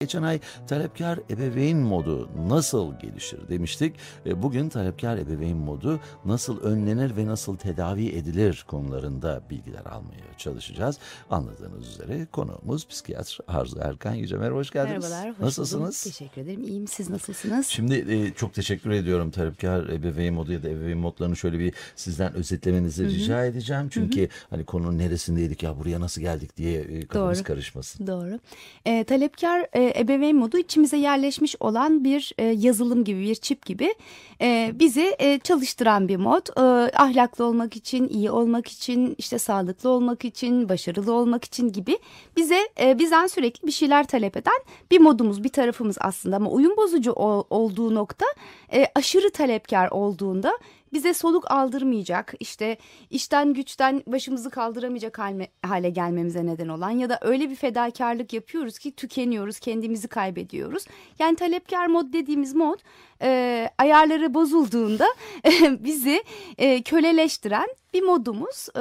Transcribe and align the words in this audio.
Geçen 0.00 0.22
ay 0.22 0.40
talepkar 0.66 1.18
ebeveyn 1.30 1.78
modu 1.78 2.28
nasıl 2.48 2.98
gelişir 2.98 3.48
demiştik. 3.48 3.94
E, 4.26 4.42
Bugün 4.42 4.68
talepkar 4.68 5.18
ebeveyn 5.18 5.56
modu 5.56 6.00
nasıl 6.24 6.60
önlenir 6.60 7.16
ve 7.16 7.26
nasıl 7.26 7.56
tedavi 7.56 8.08
edilir 8.08 8.64
konularında 8.68 9.42
bilgiler 9.50 9.84
almaya 9.86 10.38
çalışacağız. 10.38 10.98
Anladığınız 11.30 11.88
üzere 11.88 12.26
konuğumuz 12.32 12.88
psikiyatr 12.88 13.38
Arzu 13.48 13.78
Erkan 13.80 14.14
Yüce. 14.14 14.36
Merhaba, 14.36 14.56
hoş 14.56 14.70
geldiniz. 14.70 15.10
Merhabalar, 15.10 15.30
hoş 15.34 15.40
Nasılsınız? 15.40 16.04
bulduk. 16.04 16.16
Teşekkür 16.18 16.42
ederim. 16.42 16.62
İyiyim. 16.64 16.86
Siz 16.86 17.10
nasılsınız? 17.10 17.66
Şimdi 17.66 17.94
e, 18.14 18.34
çok 18.34 18.54
teşekkür 18.54 18.90
ediyorum 18.90 19.30
talepkar 19.30 19.88
ebeveyn 19.88 20.34
modu 20.34 20.52
ya 20.52 20.62
da 20.62 20.68
ebeveyn 20.68 20.98
modlarını 20.98 21.36
şöyle 21.36 21.58
bir 21.58 21.74
sizden 21.96 22.34
özetlemenizi 22.34 23.04
rica 23.04 23.44
edeceğim. 23.44 23.88
Çünkü 23.90 24.28
hani 24.50 24.64
konunun 24.64 24.98
neresindeydik 24.98 25.62
ya 25.62 25.78
buraya 25.78 26.00
nasıl 26.00 26.20
geldik 26.20 26.56
diye 26.56 26.80
e, 26.80 27.06
kafamız 27.06 27.38
Doğru. 27.38 27.44
karışmasın. 27.46 28.06
Doğru. 28.06 28.38
E, 28.84 29.04
talepkar 29.04 29.66
e, 29.76 29.83
ebeveyn 29.96 30.36
modu 30.36 30.58
içimize 30.58 30.96
yerleşmiş 30.96 31.56
olan 31.60 32.04
bir 32.04 32.32
e, 32.38 32.44
yazılım 32.44 33.04
gibi, 33.04 33.20
bir 33.20 33.34
çip 33.34 33.66
gibi 33.66 33.94
e, 34.40 34.72
bizi 34.74 35.16
e, 35.18 35.38
çalıştıran 35.38 36.08
bir 36.08 36.16
mod. 36.16 36.46
E, 36.56 36.90
ahlaklı 36.96 37.44
olmak 37.44 37.76
için, 37.76 38.08
iyi 38.08 38.30
olmak 38.30 38.68
için, 38.68 39.14
işte 39.18 39.38
sağlıklı 39.38 39.88
olmak 39.90 40.24
için, 40.24 40.68
başarılı 40.68 41.12
olmak 41.12 41.44
için 41.44 41.72
gibi 41.72 41.98
bize 42.36 42.68
e, 42.80 42.98
bizden 42.98 43.26
sürekli 43.26 43.66
bir 43.66 43.72
şeyler 43.72 44.06
talep 44.06 44.36
eden 44.36 44.60
bir 44.90 45.00
modumuz, 45.00 45.44
bir 45.44 45.48
tarafımız 45.48 45.96
aslında. 46.00 46.36
Ama 46.36 46.50
uyum 46.50 46.76
bozucu 46.76 47.12
ol- 47.12 47.44
olduğu 47.50 47.94
nokta 47.94 48.26
e, 48.72 48.86
aşırı 48.94 49.30
talepkar 49.30 49.88
olduğunda 49.90 50.58
bize 50.94 51.14
soluk 51.14 51.50
aldırmayacak 51.50 52.34
işte 52.40 52.76
işten 53.10 53.52
güçten 53.52 54.02
başımızı 54.06 54.50
kaldıramayacak 54.50 55.18
halme- 55.18 55.48
hale 55.62 55.90
gelmemize 55.90 56.46
neden 56.46 56.68
olan 56.68 56.90
ya 56.90 57.08
da 57.08 57.18
öyle 57.22 57.50
bir 57.50 57.56
fedakarlık 57.56 58.32
yapıyoruz 58.32 58.78
ki 58.78 58.92
tükeniyoruz 58.92 59.58
kendimizi 59.58 60.08
kaybediyoruz. 60.08 60.84
Yani 61.18 61.36
talepkar 61.36 61.86
mod 61.86 62.12
dediğimiz 62.12 62.54
mod 62.54 62.78
e, 63.22 63.70
ayarları 63.78 64.34
bozulduğunda 64.34 65.06
bizi 65.70 66.24
e, 66.58 66.82
köleleştiren 66.82 67.68
bir 67.94 68.02
modumuz. 68.02 68.68
E, 68.76 68.80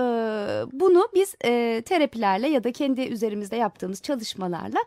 bunu 0.71 1.07
biz 1.15 1.35
e, 1.45 1.81
terapilerle 1.85 2.47
ya 2.49 2.63
da 2.63 2.71
kendi 2.71 3.01
üzerimizde 3.01 3.55
yaptığımız 3.55 4.01
çalışmalarla 4.01 4.79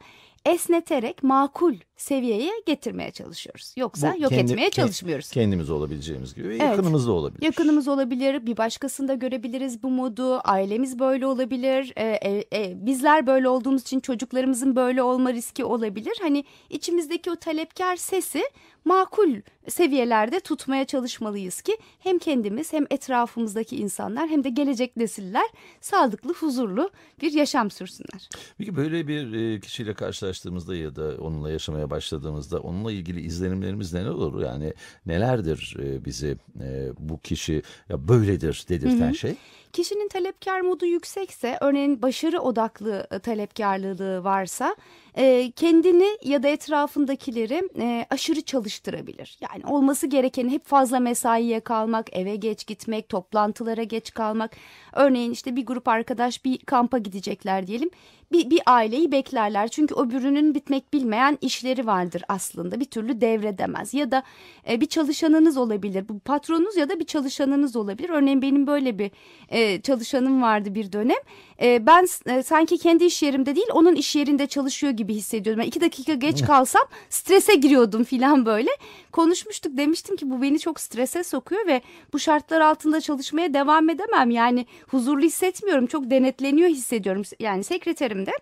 esneterek 0.46 1.22
makul 1.22 1.74
seviyeye 1.96 2.52
getirmeye 2.66 3.10
çalışıyoruz. 3.10 3.72
Yoksa 3.76 4.14
Bu 4.16 4.22
yok 4.22 4.30
kendi- 4.30 4.52
etmeye 4.52 4.70
çalışmıyoruz. 4.70 5.30
Kendimiz 5.30 5.70
olabileceğimiz 5.70 6.34
gibi 6.34 6.48
ve 6.48 6.52
Evet. 6.56 6.62
yakınımız 6.62 7.06
da 7.06 7.12
olabilir. 7.12 7.42
Yakınımız 7.42 7.88
olabilir, 7.88 8.46
bir 8.46 8.56
başkasında 8.56 9.14
görebiliriz 9.14 9.82
bu 9.82 9.90
modu, 9.90 10.40
ailemiz 10.44 10.98
böyle 10.98 11.26
olabilir, 11.26 11.92
e, 11.96 12.04
e, 12.04 12.44
e, 12.62 12.86
bizler 12.86 13.26
böyle 13.26 13.48
olduğumuz 13.48 13.82
için 13.82 14.00
çocuklarımızın 14.00 14.76
böyle 14.76 15.02
olma 15.02 15.32
riski 15.32 15.64
olabilir. 15.64 16.18
Hani 16.22 16.44
içimizdeki 16.70 17.30
o 17.30 17.36
talepkar 17.36 17.96
sesi 17.96 18.42
makul 18.84 19.30
seviyelerde 19.68 20.40
tutmaya 20.40 20.84
çalışmalıyız 20.84 21.60
ki 21.62 21.76
hem 21.98 22.18
kendimiz 22.18 22.72
hem 22.72 22.84
etrafımızdaki 22.90 23.76
insanlar 23.76 24.28
hem 24.28 24.44
de 24.44 24.48
gelecek 24.48 24.96
nesiller 24.96 25.46
sağlıklı, 25.80 26.34
huzurlu 26.34 26.90
bir 27.22 27.32
yaşam 27.32 27.70
sürsünler. 27.70 28.28
Peki 28.58 28.76
böyle 28.76 29.08
bir 29.08 29.32
e, 29.32 29.60
kişiyle 29.60 29.94
karşılaştığımızda 29.94 30.76
ya 30.76 30.96
da 30.96 31.14
onunla 31.20 31.50
yaşamaya 31.50 31.85
başladığımızda 31.90 32.60
onunla 32.60 32.92
ilgili 32.92 33.20
izlenimlerimiz 33.20 33.92
neler 33.92 34.10
olur? 34.10 34.42
Yani 34.42 34.74
nelerdir 35.06 35.76
e, 35.82 36.04
bizi 36.04 36.36
e, 36.60 36.90
bu 36.98 37.20
kişi 37.20 37.62
ya 37.88 38.08
böyledir 38.08 38.64
dedirten 38.68 39.12
şey? 39.12 39.36
Kişinin 39.76 40.08
talepkar 40.08 40.60
modu 40.60 40.86
yüksekse, 40.86 41.58
örneğin 41.60 42.02
başarı 42.02 42.40
odaklı 42.40 43.06
e, 43.10 43.18
talepkarlılığı 43.18 44.24
varsa, 44.24 44.76
e, 45.16 45.50
kendini 45.50 46.18
ya 46.24 46.42
da 46.42 46.48
etrafındakileri 46.48 47.68
e, 47.78 48.06
aşırı 48.10 48.42
çalıştırabilir. 48.42 49.38
Yani 49.40 49.66
olması 49.66 50.06
gereken 50.06 50.48
hep 50.48 50.66
fazla 50.66 51.00
mesaiye 51.00 51.60
kalmak, 51.60 52.16
eve 52.16 52.36
geç 52.36 52.66
gitmek, 52.66 53.08
toplantılara 53.08 53.82
geç 53.82 54.14
kalmak. 54.14 54.56
Örneğin 54.92 55.30
işte 55.30 55.56
bir 55.56 55.66
grup 55.66 55.88
arkadaş 55.88 56.44
bir 56.44 56.58
kampa 56.58 56.98
gidecekler 56.98 57.66
diyelim. 57.66 57.90
Bir, 58.32 58.50
bir 58.50 58.60
aileyi 58.66 59.12
beklerler 59.12 59.68
çünkü 59.68 59.94
öbürünün 59.94 60.54
bitmek 60.54 60.92
bilmeyen 60.92 61.38
işleri 61.40 61.86
vardır 61.86 62.22
aslında 62.28 62.80
bir 62.80 62.84
türlü 62.84 63.20
devredemez 63.20 63.94
ya 63.94 64.10
da 64.10 64.22
bir 64.68 64.86
çalışanınız 64.86 65.56
olabilir 65.56 66.08
bu 66.08 66.18
patronunuz 66.18 66.76
ya 66.76 66.88
da 66.88 67.00
bir 67.00 67.04
çalışanınız 67.04 67.76
olabilir 67.76 68.08
örneğin 68.08 68.42
benim 68.42 68.66
böyle 68.66 68.98
bir 68.98 69.10
e, 69.48 69.65
çalışanım 69.82 70.42
vardı 70.42 70.74
bir 70.74 70.92
dönem. 70.92 71.16
E, 71.62 71.86
ben 71.86 72.06
e, 72.26 72.42
sanki 72.42 72.78
kendi 72.78 73.04
iş 73.04 73.22
yerimde 73.22 73.56
değil 73.56 73.66
onun 73.72 73.94
iş 73.94 74.16
yerinde 74.16 74.46
çalışıyor 74.46 74.92
gibi 74.92 75.14
hissediyordum. 75.14 75.60
Yani 75.60 75.68
iki 75.68 75.80
dakika 75.80 76.14
geç 76.14 76.44
kalsam 76.44 76.82
strese 77.10 77.54
giriyordum 77.54 78.04
filan 78.04 78.46
böyle. 78.46 78.70
Konuşmuştuk 79.12 79.76
demiştim 79.76 80.16
ki 80.16 80.30
bu 80.30 80.42
beni 80.42 80.58
çok 80.58 80.80
strese 80.80 81.24
sokuyor 81.24 81.66
ve 81.66 81.82
bu 82.12 82.18
şartlar 82.18 82.60
altında 82.60 83.00
çalışmaya 83.00 83.54
devam 83.54 83.90
edemem. 83.90 84.30
Yani 84.30 84.66
huzurlu 84.88 85.22
hissetmiyorum 85.22 85.86
çok 85.86 86.10
denetleniyor 86.10 86.68
hissediyorum 86.68 87.22
yani 87.40 87.64
sekreterim 87.64 88.26
de. 88.26 88.32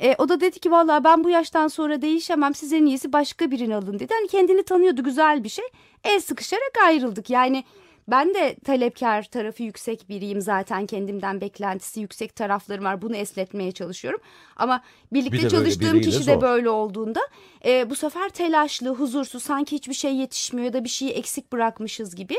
E, 0.00 0.14
o 0.18 0.28
da 0.28 0.40
dedi 0.40 0.58
ki 0.58 0.70
vallahi 0.70 1.04
ben 1.04 1.24
bu 1.24 1.30
yaştan 1.30 1.68
sonra 1.68 2.02
değişemem 2.02 2.54
siz 2.54 2.72
en 2.72 2.86
iyisi 2.86 3.12
başka 3.12 3.50
birini 3.50 3.76
alın. 3.76 3.98
dedi. 3.98 4.14
Hani 4.18 4.28
kendini 4.28 4.62
tanıyordu 4.62 5.04
güzel 5.04 5.44
bir 5.44 5.48
şey. 5.48 5.64
El 6.04 6.20
sıkışarak 6.20 6.72
ayrıldık. 6.84 7.30
Yani 7.30 7.64
ben 8.08 8.34
de 8.34 8.56
talepkar 8.64 9.22
tarafı 9.22 9.62
yüksek 9.62 10.08
biriyim 10.08 10.40
zaten 10.40 10.86
kendimden 10.86 11.40
beklentisi 11.40 12.00
yüksek 12.00 12.36
taraflarım 12.36 12.84
var 12.84 13.02
bunu 13.02 13.16
esnetmeye 13.16 13.72
çalışıyorum. 13.72 14.20
Ama 14.56 14.82
Bir 15.12 15.20
de 15.20 15.30
birlikte 15.32 15.42
böyle 15.42 15.50
çalıştığım 15.50 16.00
kişi 16.00 16.26
de 16.26 16.34
zor. 16.34 16.40
böyle 16.42 16.70
olduğunda 16.70 17.20
e, 17.64 17.90
bu 17.90 17.96
sefer 17.96 18.28
telaşlı 18.28 18.88
huzursuz 18.94 19.42
sanki 19.42 19.76
hiçbir 19.76 19.94
şey 19.94 20.14
yetişmiyor 20.16 20.66
ya 20.66 20.72
da 20.72 20.84
bir 20.84 20.88
şeyi 20.88 21.10
eksik 21.10 21.52
bırakmışız 21.52 22.14
gibi 22.16 22.34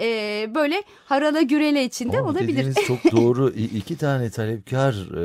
e, 0.00 0.06
böyle 0.54 0.82
harala 1.04 1.42
gürele 1.42 1.84
içinde 1.84 2.18
Ama 2.18 2.30
olabilir. 2.30 2.48
Dediğiniz 2.48 2.76
çok 2.86 3.12
doğru. 3.12 3.50
İki 3.50 3.96
tane 3.98 4.30
talepkar 4.30 4.92
e, 5.16 5.20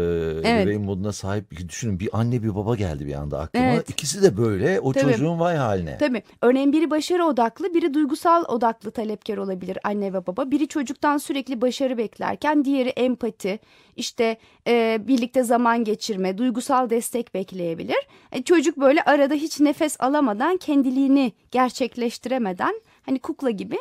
Evet. 0.49 0.63
ebeveyn 0.67 0.81
moduna 0.81 1.13
sahip. 1.13 1.51
Düşünün 1.69 1.99
bir 1.99 2.09
anne 2.13 2.43
bir 2.43 2.55
baba 2.55 2.75
geldi 2.75 3.05
bir 3.05 3.13
anda 3.13 3.39
aklıma. 3.39 3.65
Evet. 3.65 3.89
İkisi 3.89 4.23
de 4.23 4.37
böyle. 4.37 4.79
O 4.79 4.93
Tabii. 4.93 5.11
çocuğun 5.11 5.39
vay 5.39 5.55
haline. 5.57 5.97
Tabii. 5.97 6.23
Örneğin 6.41 6.73
biri 6.73 6.89
başarı 6.89 7.25
odaklı, 7.25 7.73
biri 7.73 7.93
duygusal 7.93 8.43
odaklı 8.47 8.91
talepkar 8.91 9.37
olabilir 9.37 9.77
anne 9.85 10.13
ve 10.13 10.27
baba. 10.27 10.51
Biri 10.51 10.67
çocuktan 10.67 11.17
sürekli 11.17 11.61
başarı 11.61 11.97
beklerken, 11.97 12.65
diğeri 12.65 12.89
empati, 12.89 13.59
işte 13.95 14.37
e, 14.67 14.97
birlikte 15.07 15.43
zaman 15.43 15.83
geçirme, 15.83 16.37
duygusal 16.37 16.89
destek 16.89 17.33
bekleyebilir. 17.33 18.07
E, 18.31 18.43
çocuk 18.43 18.77
böyle 18.77 19.01
arada 19.01 19.33
hiç 19.33 19.59
nefes 19.59 19.95
alamadan, 19.99 20.57
kendiliğini 20.57 21.31
gerçekleştiremeden, 21.51 22.81
hani 23.01 23.19
kukla 23.19 23.49
gibi 23.49 23.77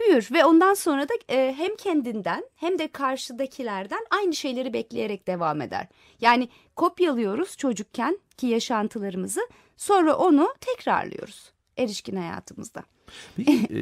büyür 0.00 0.28
ve 0.32 0.44
ondan 0.44 0.74
sonra 0.74 1.08
da 1.08 1.12
e, 1.28 1.54
hem 1.58 1.76
kendinden 1.76 2.44
hem 2.56 2.78
de 2.78 2.88
karşıdakilerden 2.88 4.00
aynı 4.10 4.34
şeyleri 4.34 4.72
bekleyerek 4.72 5.26
devam 5.26 5.60
eder. 5.60 5.86
Yani 6.20 6.48
kopyalıyoruz 6.76 7.56
çocukken 7.56 8.18
ki 8.36 8.46
yaşantılarımızı 8.46 9.40
sonra 9.76 10.16
onu 10.16 10.54
tekrarlıyoruz 10.60 11.52
erişkin 11.80 12.16
hayatımızda. 12.16 12.82
Peki 13.36 13.52
e, 13.52 13.80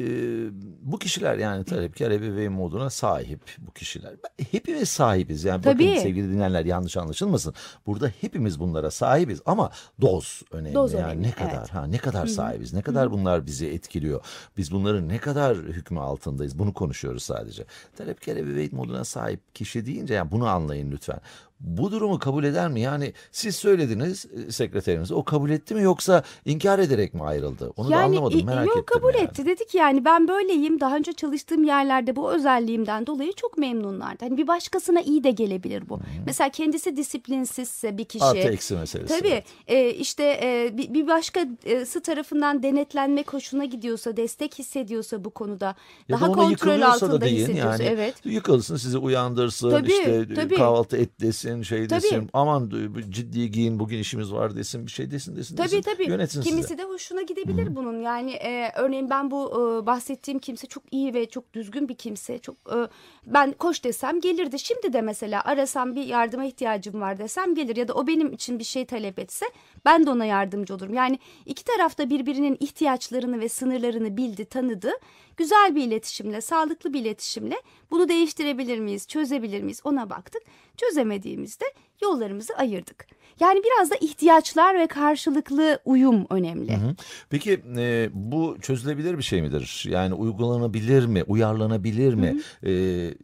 bu 0.81 0.99
kişiler 0.99 1.37
yani 1.37 1.63
talepkar 1.63 2.11
ebeveyn 2.11 2.51
moduna 2.51 2.89
sahip 2.89 3.39
bu 3.57 3.71
kişiler. 3.71 4.13
Hepimiz 4.51 4.89
sahibiz. 4.89 5.43
Yani 5.43 5.59
bakın 5.59 5.71
Tabii. 5.71 5.99
sevgili 5.99 6.31
dinleyenler 6.31 6.65
yanlış 6.65 6.97
anlaşılmasın. 6.97 7.53
Burada 7.85 8.11
hepimiz 8.21 8.59
bunlara 8.59 8.91
sahibiz 8.91 9.41
ama 9.45 9.71
doz 10.01 10.41
önemli. 10.51 10.73
Doz 10.73 10.93
yani 10.93 11.03
önemli, 11.03 11.27
ne 11.27 11.31
kadar 11.31 11.59
evet. 11.59 11.69
ha 11.69 11.85
ne 11.85 11.97
kadar 11.97 12.27
sahibiz? 12.27 12.73
Ne 12.73 12.81
kadar 12.81 13.11
bunlar 13.11 13.45
bizi 13.45 13.67
etkiliyor? 13.67 14.21
Biz 14.57 14.71
bunların 14.71 15.09
ne 15.09 15.17
kadar 15.17 15.57
hükmü 15.57 15.99
altındayız? 15.99 16.59
Bunu 16.59 16.73
konuşuyoruz 16.73 17.23
sadece. 17.23 17.65
Talepkar 17.97 18.35
ebeveyn 18.35 18.75
moduna 18.75 19.03
sahip 19.03 19.55
kişi 19.55 19.85
deyince 19.85 20.13
yani 20.13 20.31
bunu 20.31 20.47
anlayın 20.47 20.91
lütfen. 20.91 21.19
Bu 21.59 21.91
durumu 21.91 22.19
kabul 22.19 22.43
eder 22.43 22.69
mi? 22.69 22.81
Yani 22.81 23.13
siz 23.31 23.55
söylediniz 23.55 24.25
e, 24.47 24.51
sekreterinize 24.51 25.13
o 25.13 25.23
kabul 25.23 25.49
etti 25.49 25.75
mi 25.75 25.81
yoksa 25.81 26.23
inkar 26.45 26.79
ederek 26.79 27.13
mi 27.13 27.23
ayrıldı? 27.23 27.71
Onu 27.77 27.89
da 27.91 27.97
anlamadım 27.97 28.45
merak 28.45 28.67
yok 28.67 28.77
ettim. 28.77 28.85
kabul 28.85 29.13
yani. 29.13 29.18
Evet 29.19 29.39
yani. 29.39 29.47
dedi 29.47 29.65
ki 29.67 29.77
yani 29.77 30.05
ben 30.05 30.27
böyleyim 30.27 30.79
daha 30.79 30.95
önce 30.95 31.13
çalıştığım 31.13 31.63
yerlerde 31.63 32.15
bu 32.15 32.31
özelliğimden 32.31 33.07
dolayı 33.07 33.33
çok 33.33 33.57
memnunlardı. 33.57 34.25
Hani 34.25 34.37
bir 34.37 34.47
başkasına 34.47 35.01
iyi 35.01 35.23
de 35.23 35.31
gelebilir 35.31 35.89
bu. 35.89 35.99
Mesela 36.25 36.49
kendisi 36.49 36.97
disiplinsizse 36.97 37.97
bir 37.97 38.05
kişi. 38.05 38.23
Artı 38.25 38.37
eksi 38.37 38.75
meselesi. 38.75 39.17
Tabii 39.19 39.27
evet. 39.27 39.45
e, 39.67 39.89
işte 39.89 40.23
e, 40.43 40.77
bir, 40.77 40.93
bir 40.93 41.07
başkası 41.07 42.01
tarafından 42.01 42.63
denetlenmek 42.63 43.33
hoşuna 43.33 43.65
gidiyorsa, 43.65 44.17
destek 44.17 44.59
hissediyorsa 44.59 45.25
bu 45.25 45.29
konuda 45.29 45.75
Ya 46.09 46.17
da 46.17 46.21
daha 46.21 46.31
ona 46.31 46.35
kontrol 46.41 46.81
altında 46.81 47.11
da 47.11 47.21
deyin 47.21 47.35
hissediyorsa. 47.37 47.83
yani 47.83 47.93
Evet. 47.93 48.15
yıkılsın 48.25 48.75
sizi 48.75 48.97
uyandırsın 48.97 49.69
Tabii, 49.69 49.91
işte 49.91 50.27
tabii. 50.35 50.55
kahvaltı 50.55 50.97
et 50.97 51.09
desin 51.21 51.61
şey 51.61 51.87
Tabii. 51.87 52.01
desin 52.03 52.29
aman 52.33 52.71
ciddi 53.09 53.51
giyin 53.51 53.79
bugün 53.79 53.97
işimiz 53.97 54.33
var 54.33 54.55
desin 54.55 54.85
bir 54.85 54.91
şey 54.91 55.11
desin 55.11 55.35
desin 55.35 55.55
Tabii 55.55 55.65
desin. 55.71 55.81
tabii. 55.81 56.09
Yönetsin 56.09 56.41
Kimisi 56.41 56.67
sizi. 56.67 56.77
de 56.77 56.83
hoşuna 56.83 57.21
gidebilir 57.21 57.75
bunun. 57.75 58.01
Yani 58.01 58.31
e, 58.31 58.71
örneğin 58.75 59.08
ben 59.09 59.31
bu 59.31 59.51
e, 59.51 59.85
bahsettiğim 59.85 60.39
kimse 60.39 60.67
çok 60.67 60.83
iyi 60.91 61.13
ve 61.13 61.29
çok 61.29 61.53
düzgün 61.53 61.89
bir 61.89 61.95
kimse. 61.95 62.39
Çok 62.39 62.55
e, 62.55 62.77
ben 63.25 63.51
koş 63.51 63.83
desem 63.83 64.21
gelirdi. 64.21 64.59
Şimdi 64.59 64.93
de 64.93 65.01
mesela 65.01 65.41
arasam 65.45 65.95
bir 65.95 66.03
yardıma 66.03 66.45
ihtiyacım 66.45 67.01
var 67.01 67.17
desem 67.17 67.55
gelir 67.55 67.75
ya 67.75 67.87
da 67.87 67.93
o 67.93 68.07
benim 68.07 68.33
için 68.33 68.59
bir 68.59 68.63
şey 68.63 68.85
talep 68.85 69.19
etse 69.19 69.45
ben 69.85 70.05
de 70.05 70.09
ona 70.09 70.25
yardımcı 70.25 70.75
olurum. 70.75 70.93
Yani 70.93 71.19
iki 71.45 71.63
tarafta 71.63 72.09
birbirinin 72.09 72.57
ihtiyaçlarını 72.59 73.39
ve 73.39 73.49
sınırlarını 73.49 74.17
bildi, 74.17 74.45
tanıdı. 74.45 74.91
Güzel 75.37 75.75
bir 75.75 75.83
iletişimle, 75.83 76.41
sağlıklı 76.41 76.93
bir 76.93 77.01
iletişimle 77.01 77.61
bunu 77.91 78.09
değiştirebilir 78.09 78.79
miyiz, 78.79 79.07
çözebilir 79.07 79.61
miyiz 79.61 79.81
ona 79.83 80.09
baktık. 80.09 80.41
Çözemediğimizde 80.77 81.65
yollarımızı 82.01 82.53
ayırdık. 82.53 83.18
Yani 83.39 83.61
biraz 83.65 83.91
da 83.91 83.95
ihtiyaçlar 83.95 84.79
ve 84.79 84.87
karşılıklı 84.87 85.79
uyum 85.85 86.25
önemli. 86.29 86.73
Hı. 86.77 86.95
Peki 87.29 87.61
e, 87.77 88.09
bu 88.13 88.57
çözülebilir 88.61 89.17
bir 89.17 89.23
şey 89.23 89.41
midir? 89.41 89.85
Yani 89.89 90.13
uygulanabilir 90.13 91.05
mi, 91.05 91.23
uyarlanabilir 91.27 92.13
mi? 92.13 92.39
E, 92.65 92.71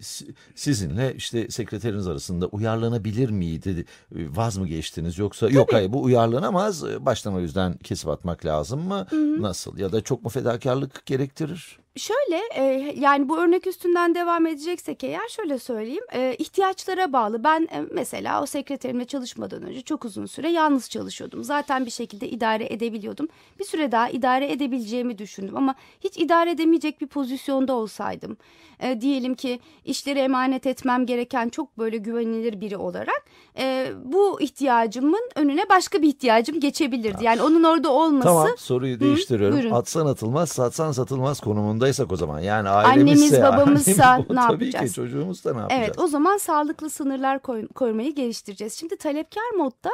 si- 0.01 0.33
sizinle 0.56 1.13
işte 1.15 1.50
sekreteriniz 1.50 2.07
arasında 2.07 2.47
uyarlanabilir 2.47 3.29
miydi? 3.29 3.85
E, 4.15 4.35
Vaz 4.35 4.57
mı 4.57 4.67
geçtiniz 4.67 5.17
yoksa 5.17 5.50
yok 5.50 5.73
hayır 5.73 5.94
bu 5.94 6.03
uyarlanamaz 6.03 6.83
e, 6.83 7.06
baştan 7.06 7.33
o 7.33 7.39
yüzden 7.39 7.73
kesip 7.77 8.09
atmak 8.09 8.45
lazım 8.45 8.79
mı? 8.88 9.07
Nasıl? 9.41 9.77
Ya 9.77 9.91
da 9.91 10.01
çok 10.01 10.23
mu 10.23 10.29
fedakarlık 10.29 11.06
gerektirir? 11.06 11.77
Şöyle 11.97 12.42
e, 12.56 12.94
yani 13.00 13.30
bu 13.30 13.38
örnek 13.38 13.68
üstünden 13.68 14.15
devam 14.15 14.45
edeceksek 14.45 15.03
eğer 15.03 15.27
şöyle 15.30 15.59
söyleyeyim 15.59 16.03
e, 16.13 16.36
ihtiyaçlara 16.39 17.13
bağlı. 17.13 17.44
Ben 17.44 17.62
e, 17.62 17.83
mesela 17.92 18.42
o 18.42 18.45
sekreterimle 18.45 19.06
çalışmadan 19.06 19.63
önce 19.63 19.81
çok 19.81 20.06
uzun 20.06 20.25
süre 20.25 20.50
yalnız 20.50 20.89
çalışıyordum. 20.89 21.44
Zaten 21.44 21.86
bir 21.86 21.92
şekilde 21.92 22.30
idare 22.30 22.74
edebiliyordum. 22.74 23.27
Bir 23.59 23.65
süre 23.65 23.92
daha 23.92 24.09
idare 24.09 24.51
edebileceğimi 24.51 25.18
düşündüm 25.18 25.57
ama 25.57 25.75
hiç 26.00 26.18
idare 26.18 26.51
edemeyecek 26.51 27.01
bir 27.01 27.07
pozisyonda 27.07 27.74
olsaydım. 27.74 28.38
E, 28.80 29.01
diyelim 29.01 29.36
ki 29.36 29.59
işleri 29.86 30.19
emanet 30.19 30.68
etmem 30.68 31.06
gereken 31.06 31.50
çok 31.50 31.77
böyle 31.77 31.98
güvenilir 31.98 32.62
biri 32.62 32.77
olarak 32.77 33.25
e, 33.57 33.91
bu 34.03 34.41
ihtiyacımın 34.41 35.30
önüne 35.36 35.69
başka 35.69 36.01
bir 36.01 36.07
ihtiyacım 36.07 36.59
geçebilirdi. 36.59 37.24
Yani 37.24 37.41
onun 37.41 37.63
orada 37.63 37.91
olması 37.91 38.27
Tamam 38.27 38.48
soruyu 38.57 39.00
değiştiriyorum. 39.00 39.57
buyurun. 39.57 39.75
Atsan 39.75 40.06
atılmaz, 40.06 40.50
satsan 40.50 40.91
satılmaz 40.91 41.39
konumundaysak 41.85 42.11
o 42.11 42.15
zaman. 42.15 42.39
Yani 42.39 42.69
Annemiz, 42.69 42.97
ailemizse, 43.21 43.43
babamızsa 43.43 44.03
annemiz- 44.03 44.35
ne 44.35 44.41
Tabii 44.41 44.65
yapacağız? 44.65 44.89
ki 44.91 44.95
çocuğumuz 44.95 45.45
da 45.45 45.53
ne 45.53 45.59
yapacağız? 45.59 45.83
Evet 45.85 45.99
o 45.99 46.07
zaman 46.07 46.37
sağlıklı 46.37 46.89
sınırlar 46.89 47.39
koy- 47.39 47.67
koymayı 47.67 48.15
geliştireceğiz. 48.15 48.73
Şimdi 48.73 48.97
talepkar 48.97 49.49
modda 49.57 49.91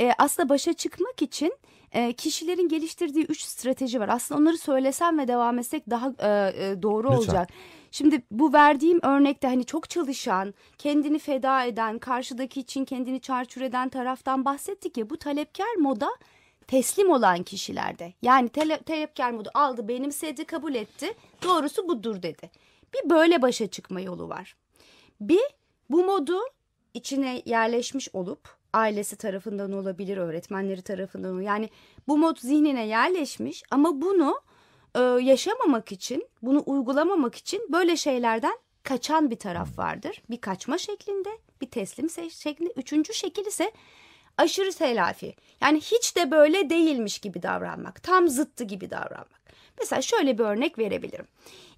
e, 0.00 0.10
aslında 0.18 0.48
başa 0.48 0.72
çıkmak 0.72 1.22
için 1.22 1.52
e, 1.92 2.12
kişilerin 2.12 2.68
geliştirdiği 2.68 3.24
üç 3.26 3.42
strateji 3.42 4.00
var. 4.00 4.08
Aslında 4.08 4.40
onları 4.40 4.58
söylesem 4.58 5.18
ve 5.18 5.28
devam 5.28 5.58
etsek 5.58 5.90
daha 5.90 6.06
e, 6.18 6.28
e, 6.28 6.82
doğru 6.82 7.06
Lütfen. 7.06 7.18
olacak. 7.18 7.48
Şimdi 7.90 8.22
bu 8.30 8.52
verdiğim 8.52 9.00
örnekte 9.02 9.48
hani 9.48 9.64
çok 9.64 9.90
çalışan, 9.90 10.54
kendini 10.78 11.18
feda 11.18 11.64
eden, 11.64 11.98
karşıdaki 11.98 12.60
için 12.60 12.84
kendini 12.84 13.20
çarçur 13.20 13.60
eden 13.60 13.88
taraftan 13.88 14.44
bahsettik 14.44 14.96
ya 14.96 15.10
bu 15.10 15.16
talepkar 15.16 15.74
moda 15.78 16.08
teslim 16.66 17.10
olan 17.10 17.42
kişilerde. 17.42 18.12
Yani 18.22 18.48
tele, 18.48 18.78
talepkar 18.82 19.30
modu 19.30 19.50
aldı, 19.54 19.88
benimsedi, 19.88 20.44
kabul 20.44 20.74
etti. 20.74 21.14
Doğrusu 21.42 21.88
budur 21.88 22.22
dedi. 22.22 22.50
Bir 22.94 23.10
böyle 23.10 23.42
başa 23.42 23.66
çıkma 23.66 24.00
yolu 24.00 24.28
var. 24.28 24.56
Bir 25.20 25.44
bu 25.90 26.04
modu 26.04 26.38
içine 26.94 27.42
yerleşmiş 27.46 28.08
olup 28.12 28.58
ailesi 28.72 29.16
tarafından 29.16 29.72
olabilir, 29.72 30.16
öğretmenleri 30.16 30.82
tarafından 30.82 31.30
olabilir. 31.30 31.46
Yani 31.46 31.70
bu 32.08 32.18
mod 32.18 32.38
zihnine 32.38 32.86
yerleşmiş 32.86 33.62
ama 33.70 34.00
bunu 34.00 34.40
e, 34.94 35.00
yaşamamak 35.00 35.92
için, 35.92 36.28
bunu 36.42 36.62
uygulamamak 36.66 37.34
için 37.34 37.66
böyle 37.72 37.96
şeylerden 37.96 38.58
kaçan 38.82 39.30
bir 39.30 39.36
taraf 39.36 39.78
vardır. 39.78 40.22
Bir 40.30 40.40
kaçma 40.40 40.78
şeklinde, 40.78 41.28
bir 41.60 41.70
teslim 41.70 42.10
şeklinde. 42.30 42.72
Üçüncü 42.76 43.14
şekil 43.14 43.46
ise 43.46 43.72
aşırı 44.36 44.72
telafi. 44.72 45.34
Yani 45.60 45.80
hiç 45.80 46.16
de 46.16 46.30
böyle 46.30 46.70
değilmiş 46.70 47.18
gibi 47.18 47.42
davranmak. 47.42 48.02
Tam 48.02 48.28
zıttı 48.28 48.64
gibi 48.64 48.90
davranmak. 48.90 49.37
Mesela 49.80 50.02
şöyle 50.02 50.38
bir 50.38 50.44
örnek 50.44 50.78
verebilirim. 50.78 51.26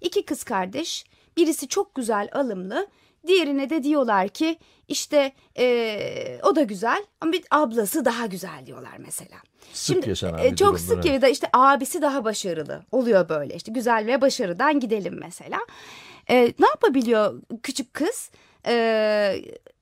İki 0.01 0.25
kız 0.25 0.43
kardeş, 0.43 1.05
birisi 1.37 1.67
çok 1.67 1.95
güzel, 1.95 2.29
alımlı. 2.31 2.87
Diğerine 3.27 3.69
de 3.69 3.83
diyorlar 3.83 4.29
ki 4.29 4.57
işte 4.87 5.31
eee, 5.57 6.39
o 6.43 6.55
da 6.55 6.61
güzel 6.63 7.05
ama 7.21 7.31
bir 7.31 7.43
ablası 7.51 8.05
daha 8.05 8.25
güzel 8.25 8.65
diyorlar 8.65 8.97
mesela. 8.97 9.37
Sık 9.73 10.07
yaşanan 10.07 10.45
e, 10.45 10.51
bir 10.51 10.55
çok 10.55 10.79
sık 10.79 11.05
ya 11.05 11.21
da 11.21 11.27
işte 11.27 11.47
abisi 11.53 12.01
daha 12.01 12.23
başarılı 12.25 12.83
oluyor 12.91 13.29
böyle 13.29 13.55
işte 13.55 13.71
güzel 13.71 14.07
ve 14.07 14.21
başarıdan 14.21 14.79
gidelim 14.79 15.17
mesela. 15.19 15.59
E, 16.29 16.53
ne 16.59 16.67
yapabiliyor 16.67 17.41
küçük 17.63 17.93
kız? 17.93 18.31
E, 18.67 18.73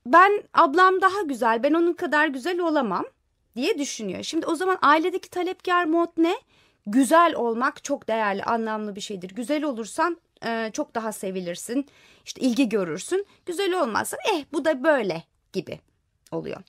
ben 0.05 0.43
ablam 0.53 1.01
daha 1.01 1.21
güzel 1.21 1.63
ben 1.63 1.73
onun 1.73 1.93
kadar 1.93 2.27
güzel 2.27 2.59
olamam 2.59 3.05
diye 3.55 3.77
düşünüyor. 3.77 4.23
Şimdi 4.23 4.45
o 4.45 4.55
zaman 4.55 4.77
ailedeki 4.81 5.29
talepkar 5.29 5.85
mod 5.85 6.09
ne? 6.17 6.35
Güzel 6.87 7.35
olmak 7.35 7.83
çok 7.83 8.07
değerli, 8.07 8.43
anlamlı 8.43 8.95
bir 8.95 9.01
şeydir. 9.01 9.29
Güzel 9.29 9.63
olursan 9.63 10.17
e, 10.45 10.69
çok 10.73 10.95
daha 10.95 11.11
sevilirsin, 11.11 11.85
işte 12.25 12.41
ilgi 12.41 12.69
görürsün. 12.69 13.25
Güzel 13.45 13.81
olmazsan 13.81 14.19
eh 14.33 14.43
bu 14.53 14.65
da 14.65 14.83
böyle 14.83 15.23
gibi 15.53 15.79
oluyor. 16.31 16.61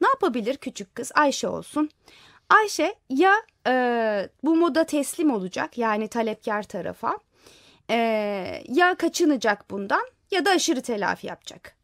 Ne 0.00 0.08
yapabilir 0.08 0.56
küçük 0.56 0.94
kız? 0.94 1.12
Ayşe 1.14 1.48
olsun. 1.48 1.90
Ayşe 2.48 2.94
ya 3.10 3.34
e, 3.66 3.72
bu 4.44 4.56
moda 4.56 4.84
teslim 4.84 5.30
olacak 5.30 5.78
yani 5.78 6.08
talepkar 6.08 6.62
tarafa 6.62 7.18
e, 7.90 7.96
ya 8.68 8.94
kaçınacak 8.94 9.70
bundan 9.70 10.06
ya 10.30 10.44
da 10.44 10.50
aşırı 10.50 10.82
telafi 10.82 11.26
yapacak. 11.26 11.79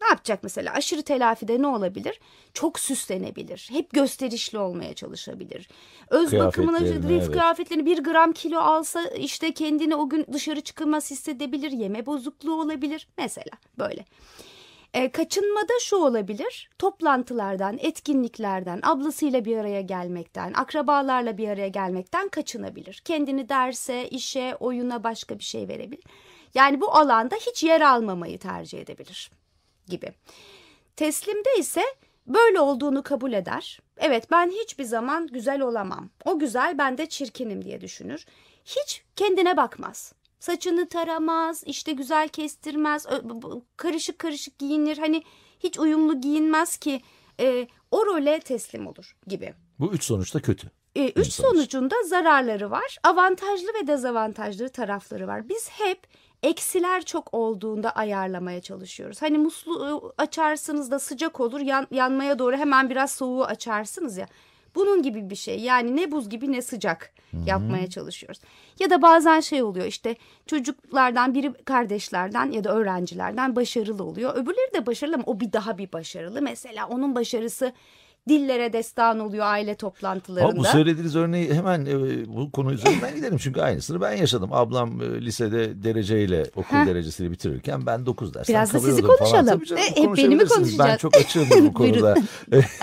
Ne 0.00 0.08
yapacak 0.08 0.42
mesela? 0.42 0.72
Aşırı 0.72 1.02
telafide 1.02 1.62
ne 1.62 1.66
olabilir? 1.66 2.20
Çok 2.54 2.80
süslenebilir. 2.80 3.68
Hep 3.72 3.90
gösterişli 3.90 4.58
olmaya 4.58 4.94
çalışabilir. 4.94 5.68
Öz 6.10 6.32
bakımına, 6.32 6.78
evet. 6.78 7.30
kıyafetlerini 7.30 7.86
bir 7.86 7.98
gram 7.98 8.32
kilo 8.32 8.58
alsa 8.58 9.02
işte 9.02 9.54
kendini 9.54 9.96
o 9.96 10.08
gün 10.08 10.26
dışarı 10.32 10.60
çıkılmaz 10.60 11.10
hissedebilir. 11.10 11.70
Yeme 11.70 12.06
bozukluğu 12.06 12.60
olabilir. 12.60 13.08
Mesela 13.18 13.52
böyle. 13.78 14.04
E, 14.94 15.10
kaçınmada 15.10 15.72
şu 15.80 15.96
olabilir. 15.96 16.70
Toplantılardan, 16.78 17.78
etkinliklerden, 17.80 18.80
ablasıyla 18.82 19.44
bir 19.44 19.56
araya 19.56 19.80
gelmekten, 19.80 20.52
akrabalarla 20.52 21.38
bir 21.38 21.48
araya 21.48 21.68
gelmekten 21.68 22.28
kaçınabilir. 22.28 23.02
Kendini 23.04 23.48
derse, 23.48 24.08
işe, 24.08 24.56
oyuna 24.60 25.04
başka 25.04 25.38
bir 25.38 25.44
şey 25.44 25.68
verebilir. 25.68 26.04
Yani 26.54 26.80
bu 26.80 26.94
alanda 26.94 27.36
hiç 27.36 27.64
yer 27.64 27.80
almamayı 27.80 28.38
tercih 28.38 28.80
edebilir 28.80 29.30
gibi. 29.90 30.12
Teslimde 30.96 31.58
ise 31.58 31.82
böyle 32.26 32.60
olduğunu 32.60 33.02
kabul 33.02 33.32
eder. 33.32 33.80
Evet 33.96 34.30
ben 34.30 34.50
hiçbir 34.50 34.84
zaman 34.84 35.26
güzel 35.26 35.60
olamam. 35.60 36.10
O 36.24 36.38
güzel 36.38 36.78
ben 36.78 36.98
de 36.98 37.06
çirkinim 37.06 37.64
diye 37.64 37.80
düşünür. 37.80 38.24
Hiç 38.64 39.02
kendine 39.16 39.56
bakmaz. 39.56 40.12
Saçını 40.40 40.88
taramaz, 40.88 41.62
işte 41.66 41.92
güzel 41.92 42.28
kestirmez, 42.28 43.06
karışık 43.76 44.18
karışık 44.18 44.58
giyinir. 44.58 44.98
Hani 44.98 45.22
hiç 45.60 45.78
uyumlu 45.78 46.20
giyinmez 46.20 46.76
ki 46.76 47.02
e, 47.40 47.68
o 47.90 48.06
role 48.06 48.40
teslim 48.40 48.86
olur 48.86 49.16
gibi. 49.26 49.54
Bu 49.78 49.92
üç 49.92 50.04
sonuçta 50.04 50.42
kötü. 50.42 50.70
E, 51.00 51.10
üç 51.20 51.32
sonucunda 51.32 51.94
zararları 52.06 52.70
var. 52.70 52.98
Avantajlı 53.02 53.66
ve 53.82 53.86
dezavantajlı 53.86 54.68
tarafları 54.68 55.26
var. 55.26 55.48
Biz 55.48 55.70
hep 55.70 55.98
eksiler 56.42 57.02
çok 57.04 57.34
olduğunda 57.34 57.90
ayarlamaya 57.90 58.60
çalışıyoruz. 58.60 59.22
Hani 59.22 59.38
musluğu 59.38 60.12
açarsınız 60.18 60.90
da 60.90 60.98
sıcak 60.98 61.40
olur 61.40 61.60
yan- 61.60 61.86
yanmaya 61.90 62.38
doğru 62.38 62.56
hemen 62.56 62.90
biraz 62.90 63.10
soğuğu 63.12 63.44
açarsınız 63.44 64.16
ya. 64.16 64.26
Bunun 64.74 65.02
gibi 65.02 65.30
bir 65.30 65.36
şey 65.36 65.60
yani 65.60 65.96
ne 65.96 66.10
buz 66.12 66.28
gibi 66.30 66.52
ne 66.52 66.62
sıcak 66.62 67.12
yapmaya 67.46 67.90
çalışıyoruz. 67.90 68.40
Ya 68.78 68.90
da 68.90 69.02
bazen 69.02 69.40
şey 69.40 69.62
oluyor 69.62 69.86
işte 69.86 70.16
çocuklardan 70.46 71.34
biri 71.34 71.52
kardeşlerden 71.64 72.50
ya 72.50 72.64
da 72.64 72.74
öğrencilerden 72.74 73.56
başarılı 73.56 74.04
oluyor. 74.04 74.34
Öbürleri 74.36 74.74
de 74.74 74.86
başarılı 74.86 75.14
ama 75.14 75.24
o 75.26 75.40
bir 75.40 75.52
daha 75.52 75.78
bir 75.78 75.92
başarılı. 75.92 76.42
Mesela 76.42 76.86
onun 76.88 77.14
başarısı 77.14 77.72
dillere 78.28 78.72
destan 78.72 79.20
oluyor 79.20 79.44
aile 79.46 79.74
toplantılarında. 79.74 80.50
Ama 80.50 80.58
bu 80.58 80.64
söylediğiniz 80.64 81.16
örneği 81.16 81.54
hemen 81.54 81.86
e, 81.86 81.94
bu 82.36 82.50
konu 82.52 82.72
üzerinden 82.72 83.14
gidelim. 83.16 83.38
Çünkü 83.38 83.60
aynısını 83.60 84.00
ben 84.00 84.12
yaşadım. 84.12 84.52
Ablam 84.52 85.02
e, 85.02 85.20
lisede 85.20 85.82
dereceyle 85.84 86.42
okul 86.56 86.76
Heh. 86.76 86.86
derecesiyle 86.86 87.30
bitirirken 87.30 87.86
ben 87.86 88.06
9 88.06 88.34
dersten 88.34 88.54
Biraz 88.54 88.74
da 88.74 88.80
sizi 88.80 89.02
konuşalım. 89.02 89.64
Canım, 89.64 89.82
E, 89.82 89.86
hep 89.90 89.96
beni 89.96 90.04
mi 90.04 90.06
konuşabilirsiniz. 90.06 90.78
Ben 90.78 90.86
konuşacağız? 90.86 91.00
çok 91.00 91.16
açığımdır 91.16 91.64
bu 91.64 91.72
konuda. 91.74 92.14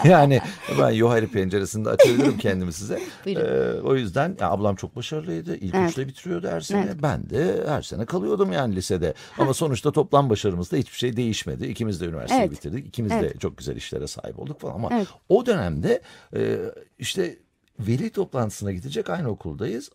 yani 0.03 0.39
ben 0.79 0.89
Yohari 0.89 1.27
penceresinde 1.27 1.89
açabilirim 1.89 2.38
kendimi 2.38 2.74
size. 2.74 3.00
Buyurun. 3.25 3.77
E, 3.77 3.82
o 3.82 3.96
yüzden 3.96 4.38
ya, 4.41 4.50
ablam 4.51 4.75
çok 4.75 4.96
başarılıydı. 4.96 5.56
İlk 5.56 5.75
Evet. 5.75 5.89
üçle 5.91 6.08
bitiriyordu 6.08 6.48
her 6.48 6.62
sene. 6.62 6.84
Evet. 6.88 6.96
Ben 7.01 7.29
de 7.29 7.63
her 7.67 7.82
sene 7.82 8.06
kalıyordum 8.06 8.51
yani 8.51 8.75
lisede. 8.75 9.13
Ama 9.38 9.53
sonuçta 9.53 9.91
toplam 9.91 10.29
başarımızda 10.29 10.77
hiçbir 10.77 10.98
şey 10.98 11.17
değişmedi. 11.17 11.65
İkimiz 11.65 12.01
de 12.01 12.06
üniversiteyi 12.06 12.41
Evet. 12.41 12.51
bitirdik. 12.51 12.88
İkimiz 12.88 13.12
de 13.12 13.15
Evet. 13.20 13.41
çok 13.41 13.58
güzel 13.58 13.75
işlere 13.75 14.08
sahip 14.08 14.39
olduk 14.39 14.60
falan 14.62 14.74
ama 14.74 14.89
Evet. 14.91 15.08
O 15.29 15.46
dönemde 15.46 16.01
e, 16.36 16.57
işte 17.00 17.38
veli 17.79 18.10
toplantısına 18.10 18.72
gidecek 18.72 19.10
aynı 19.10 19.29
okuldayız. 19.29 19.89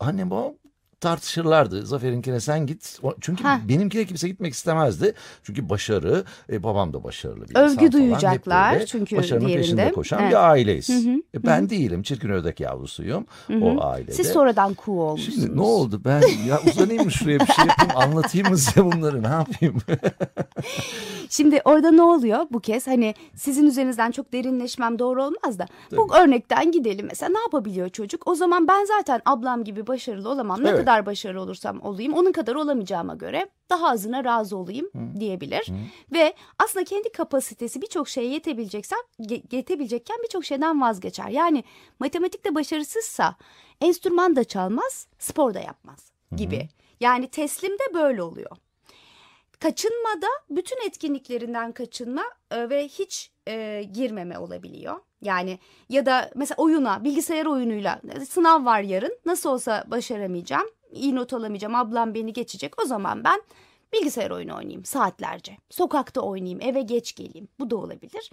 Annem 0.00 0.30
babam 0.30 0.52
tartışırlardı. 1.00 1.86
Zafer'inkine 1.86 2.40
sen 2.40 2.66
git. 2.66 2.98
Çünkü 3.20 3.42
Ha. 3.44 3.60
benimkine 3.68 4.04
kimse 4.04 4.28
gitmek 4.28 4.52
istemezdi. 4.54 5.14
Çünkü 5.42 5.68
başarı, 5.68 6.24
e, 6.52 6.62
babam 6.62 6.92
da 6.92 7.04
başarılı 7.04 7.48
bir 7.48 7.54
Övgü 7.56 7.60
insan 7.72 7.76
falan. 7.76 7.84
Hep 7.86 7.92
duyacaklar 7.92 8.86
çünkü 8.86 9.16
Başarının 9.16 9.46
diğerinde. 9.46 9.62
peşinde 9.66 9.92
koşan 9.92 10.20
Evet. 10.22 10.30
bir 10.30 10.50
aileyiz. 10.50 10.88
Hı 10.88 10.92
hı, 10.92 11.22
E, 11.34 11.42
ben 11.46 11.70
değilim. 11.70 12.02
Çirkin 12.02 12.28
ördek 12.28 12.60
yavrusuyum 12.60 13.26
o 13.62 13.80
ailede. 13.84 14.12
Siz 14.12 14.26
sonradan 14.26 14.74
kuğu 14.74 15.02
olmuşsunuz. 15.02 15.34
Şimdi 15.40 15.56
ne 15.56 15.60
oldu 15.62 16.02
ben 16.04 16.22
ya 16.48 16.60
uzanayım 16.72 17.04
mı 17.04 17.10
şuraya 17.12 17.40
bir 17.40 17.46
şey 17.52 17.64
yapayım 17.66 17.92
anlatayım 17.96 18.48
mı 18.48 18.58
size 18.58 18.84
bunları 18.84 19.22
ne 19.22 19.28
yapayım? 19.28 19.76
Şimdi 21.34 21.60
orada 21.64 21.90
ne 21.90 22.02
oluyor 22.02 22.46
bu 22.50 22.60
kez? 22.60 22.86
Hani 22.86 23.14
sizin 23.36 23.66
üzerinizden 23.66 24.10
çok 24.10 24.32
derinleşmem 24.32 24.98
doğru 24.98 25.24
olmaz 25.24 25.58
da 25.58 25.66
bu 25.92 26.16
örnekten 26.16 26.72
gidelim. 26.72 27.06
Mesela 27.06 27.30
ne 27.32 27.38
yapabiliyor 27.38 27.88
çocuk? 27.88 28.26
O 28.26 28.34
zaman 28.34 28.68
ben 28.68 28.84
zaten 28.84 29.22
ablam 29.26 29.64
gibi 29.64 29.86
başarılı 29.86 30.28
olamam. 30.28 30.64
Ne 30.64 30.68
Evet. 30.68 30.78
kadar 30.80 31.06
başarılı 31.06 31.40
olursam 31.40 31.80
olayım 31.82 32.12
onun 32.12 32.32
kadar 32.32 32.54
olamayacağıma 32.54 33.14
göre 33.14 33.46
daha 33.70 33.88
azına 33.88 34.24
razı 34.24 34.56
olayım 34.56 34.90
diyebilir. 35.20 35.66
Ve 36.12 36.34
aslında 36.58 36.84
kendi 36.84 37.12
kapasitesi 37.12 37.82
birçok 37.82 38.08
şeye 38.08 38.28
yetebileceksen 38.28 38.98
yetebilecekken 39.52 40.16
birçok 40.22 40.44
şeyden 40.44 40.80
vazgeçer. 40.80 41.28
Yani 41.28 41.64
matematikte 42.00 42.54
başarısızsa 42.54 43.36
enstrüman 43.80 44.36
da 44.36 44.44
çalmaz, 44.44 45.06
spor 45.18 45.54
da 45.54 45.60
yapmaz 45.60 46.12
gibi. 46.36 46.68
Yani 47.00 47.28
teslimde 47.28 47.94
böyle 47.94 48.22
oluyor 48.22 48.56
kaçınmada 49.64 50.26
bütün 50.50 50.86
etkinliklerinden 50.86 51.72
kaçınma 51.72 52.22
e, 52.50 52.70
ve 52.70 52.88
hiç 52.88 53.30
e, 53.48 53.82
girmeme 53.92 54.38
olabiliyor. 54.38 54.96
Yani 55.22 55.58
ya 55.88 56.06
da 56.06 56.30
mesela 56.34 56.56
oyuna, 56.58 57.04
bilgisayar 57.04 57.46
oyunuyla 57.46 58.00
e, 58.16 58.24
sınav 58.24 58.64
var 58.64 58.80
yarın. 58.80 59.18
Nasıl 59.26 59.50
olsa 59.50 59.84
başaramayacağım, 59.86 60.66
iyi 60.92 61.14
not 61.14 61.32
alamayacağım, 61.32 61.74
ablam 61.74 62.14
beni 62.14 62.32
geçecek. 62.32 62.82
O 62.82 62.84
zaman 62.84 63.24
ben 63.24 63.42
bilgisayar 63.92 64.30
oyunu 64.30 64.56
oynayayım 64.56 64.84
saatlerce. 64.84 65.56
Sokakta 65.70 66.20
oynayayım, 66.20 66.60
eve 66.60 66.82
geç 66.82 67.14
geleyim. 67.14 67.48
Bu 67.58 67.70
da 67.70 67.76
olabilir. 67.76 68.30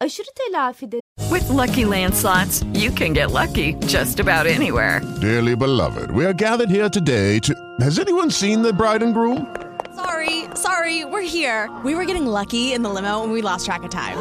Aşırı 0.00 0.28
telafide 0.34 1.00
With 1.18 1.50
Lucky 1.50 1.90
Land 1.90 2.14
slots, 2.14 2.62
you 2.82 2.94
can 2.96 3.14
get 3.14 3.30
lucky 3.34 3.76
just 3.88 4.20
about 4.20 4.46
anywhere. 4.46 5.00
Dearly 5.22 5.60
beloved, 5.60 6.08
we 6.10 6.26
are 6.26 6.32
gathered 6.32 6.70
here 6.70 6.90
today 6.90 7.40
to. 7.40 7.54
Has 7.84 7.98
anyone 7.98 8.30
seen 8.30 8.62
the 8.62 8.78
bride 8.78 9.04
and 9.04 9.14
groom? 9.14 9.59
Sorry, 10.04 10.44
sorry, 10.54 11.04
we're 11.04 11.26
here. 11.26 11.68
We 11.84 11.94
were 11.94 12.04
getting 12.04 12.26
lucky 12.26 12.72
in 12.72 12.82
the 12.82 12.88
limo 12.88 13.22
and 13.22 13.32
we 13.32 13.42
lost 13.42 13.66
track 13.66 13.82
of 13.82 13.90
time. 13.90 14.16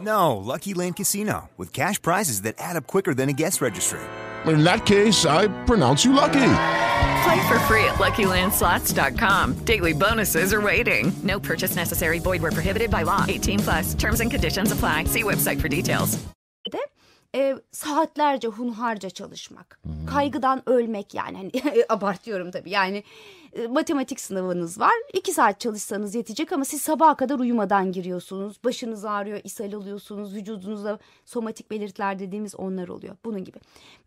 No, 0.00 0.36
Lucky 0.36 0.74
Land 0.74 0.96
Casino, 0.96 1.50
with 1.56 1.72
cash 1.72 2.00
prizes 2.00 2.42
that 2.42 2.54
add 2.58 2.76
up 2.76 2.86
quicker 2.86 3.14
than 3.14 3.28
a 3.28 3.32
guest 3.32 3.60
registry. 3.60 4.00
In 4.46 4.64
that 4.64 4.86
case, 4.86 5.26
I 5.26 5.48
pronounce 5.66 6.04
you 6.04 6.12
lucky. 6.12 6.54
Play 7.24 7.40
for 7.48 7.58
free 7.68 7.84
at 7.84 7.98
LuckyLandSlots.com. 8.00 9.64
Daily 9.64 9.92
bonuses 9.92 10.52
are 10.52 10.60
waiting. 10.60 11.12
No 11.22 11.38
purchase 11.38 11.76
necessary. 11.76 12.18
Void 12.18 12.42
where 12.42 12.50
prohibited 12.50 12.90
by 12.90 13.02
law. 13.04 13.24
18 13.28 13.58
plus. 13.60 13.94
Terms 13.94 14.20
and 14.20 14.30
conditions 14.30 14.72
apply. 14.72 15.04
See 15.04 15.22
website 15.22 15.60
for 15.60 15.68
details. 15.68 16.18
de 16.72 16.78
e, 17.34 17.54
saatlerce 17.72 18.48
hunharca 18.48 19.10
çalışmak. 19.10 19.78
Hmm. 19.82 20.06
Kaygıdan 20.06 20.62
ölmek 20.66 21.14
yani. 21.14 21.36
Hani, 21.36 21.84
abartıyorum 21.88 22.50
tabii. 22.50 22.70
Yani 22.70 23.02
matematik 23.70 24.20
sınavınız 24.20 24.80
var. 24.80 24.92
iki 25.12 25.32
saat 25.32 25.60
çalışsanız 25.60 26.14
yetecek 26.14 26.52
ama 26.52 26.64
siz 26.64 26.82
sabaha 26.82 27.16
kadar 27.16 27.38
uyumadan 27.38 27.92
giriyorsunuz. 27.92 28.64
Başınız 28.64 29.04
ağrıyor, 29.04 29.40
ishal 29.44 29.72
oluyorsunuz. 29.72 30.34
Vücudunuzda 30.34 30.98
somatik 31.24 31.70
belirtiler 31.70 32.18
dediğimiz 32.18 32.54
onlar 32.54 32.88
oluyor. 32.88 33.16
Bunun 33.24 33.44
gibi. 33.44 33.58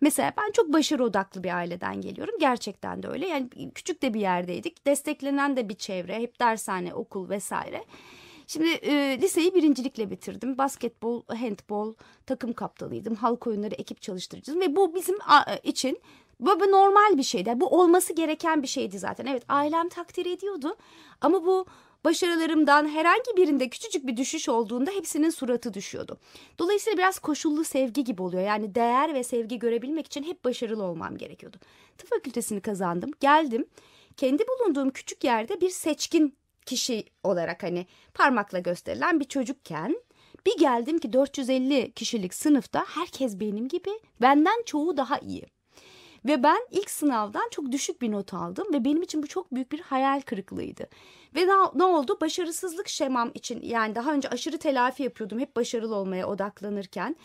Mesela 0.02 0.34
ben 0.38 0.52
çok 0.52 0.74
başarı 0.74 1.04
odaklı 1.04 1.44
bir 1.44 1.56
aileden 1.56 2.02
geliyorum. 2.02 2.36
Gerçekten 2.40 3.04
de 3.04 3.08
öyle. 3.08 3.28
Yani 3.28 3.50
küçük 3.76 4.02
de 4.02 4.14
bir 4.14 4.20
yerdeydik. 4.20 4.86
Desteklenen 4.86 5.58
de 5.58 5.70
bir 5.70 5.76
çevre. 5.76 6.20
Hep 6.20 6.40
dershane, 6.40 6.94
okul 6.94 7.30
vesaire. 7.30 7.84
Şimdi 8.48 8.70
e, 8.70 9.22
liseyi 9.22 9.54
birincilikle 9.54 10.10
bitirdim. 10.10 10.58
Basketbol, 10.58 11.22
handbol 11.28 11.94
takım 12.26 12.54
kaptanıydım. 12.54 13.16
Halk 13.16 13.48
oyunları 13.48 13.76
ekip 13.76 14.02
çalıştırıcıydım. 14.02 14.62
Ve 14.62 14.76
bu 14.76 14.96
bizim 14.96 15.16
e, 15.16 15.60
için 15.64 16.00
bu 16.40 16.60
bu 16.60 16.72
normal 16.72 17.18
bir 17.18 17.24
şeydi. 17.24 17.54
Bu 17.56 17.68
olması 17.68 18.14
gereken 18.14 18.64
bir 18.64 18.68
şeydi 18.68 19.00
zaten. 19.00 19.26
Evet 19.26 19.44
ailem 19.50 19.90
takdir 19.90 20.26
ediyordu. 20.26 20.76
Ama 21.22 21.46
bu 21.46 21.66
başarılarımdan 22.06 22.90
herhangi 22.90 23.38
birinde 23.38 23.70
küçücük 23.70 24.08
bir 24.08 24.18
düşüş 24.18 24.50
olduğunda 24.50 24.92
hepsinin 24.92 25.30
suratı 25.30 25.74
düşüyordu. 25.74 26.18
Dolayısıyla 26.60 26.98
biraz 26.98 27.20
koşullu 27.20 27.64
sevgi 27.64 28.04
gibi 28.04 28.22
oluyor. 28.22 28.44
Yani 28.44 28.76
değer 28.76 29.14
ve 29.14 29.24
sevgi 29.24 29.60
görebilmek 29.60 30.06
için 30.06 30.24
hep 30.24 30.46
başarılı 30.46 30.84
olmam 30.84 31.18
gerekiyordu. 31.18 31.58
Tıp 31.98 32.10
fakültesini 32.10 32.62
kazandım. 32.62 33.12
Geldim. 33.20 33.66
Kendi 34.18 34.44
bulunduğum 34.48 34.90
küçük 34.90 35.24
yerde 35.24 35.62
bir 35.62 35.70
seçkin 35.70 36.36
kişi 36.66 37.04
olarak 37.24 37.64
hani 37.64 37.86
parmakla 38.14 38.60
gösterilen 38.60 39.20
bir 39.20 39.26
çocukken 39.26 39.96
bir 40.46 40.58
geldim 40.58 41.00
ki 41.00 41.14
450 41.14 41.92
kişilik 41.92 42.34
sınıfta 42.34 42.86
herkes 42.88 43.40
benim 43.40 43.68
gibi 43.68 43.90
benden 44.22 44.64
çoğu 44.66 44.98
daha 44.98 45.18
iyi. 45.18 45.55
Ve 46.26 46.44
ben 46.44 46.68
ilk 46.72 46.92
sınavdan 46.92 47.50
çok 47.52 47.72
düşük 47.72 48.02
bir 48.02 48.12
not 48.12 48.34
aldım 48.34 48.74
ve 48.74 48.86
benim 48.86 49.02
için 49.02 49.24
bu 49.24 49.28
çok 49.28 49.54
büyük 49.54 49.72
bir 49.72 49.80
hayal 49.80 50.22
kırıklığıydı. 50.22 50.88
Ve 51.36 51.48
ne, 51.76 51.84
oldu? 51.84 52.18
Başarısızlık 52.22 52.88
şemam 52.88 53.32
için 53.34 53.62
yani 53.62 53.96
daha 53.96 54.14
önce 54.14 54.30
aşırı 54.30 54.58
telafi 54.58 55.04
yapıyordum 55.04 55.40
hep 55.40 55.56
başarılı 55.56 55.96
olmaya 55.96 56.28
odaklanırken. 56.28 57.16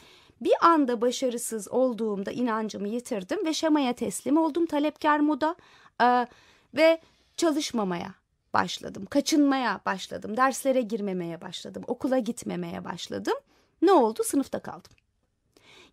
Bir 0.41 0.53
anda 0.63 1.01
başarısız 1.01 1.69
olduğumda 1.69 2.31
inancımı 2.31 2.89
yitirdim 2.89 3.47
ve 3.47 3.55
şemaya 3.55 3.93
teslim 3.93 4.37
oldum 4.37 4.67
talepkar 4.67 5.21
moda 5.21 5.57
Ee, 6.03 6.27
ve 6.75 7.01
çalışmamaya 7.37 8.15
başladım. 8.55 9.07
Kaçınmaya 9.11 9.81
başladım. 9.87 10.37
Derslere 10.37 10.81
girmemeye 10.81 11.41
başladım. 11.41 11.83
Okula 11.87 12.19
gitmemeye 12.19 12.85
başladım. 12.85 13.35
Ne 13.83 13.93
oldu? 13.93 14.23
Sınıfta 14.25 14.59
kaldım 14.59 14.93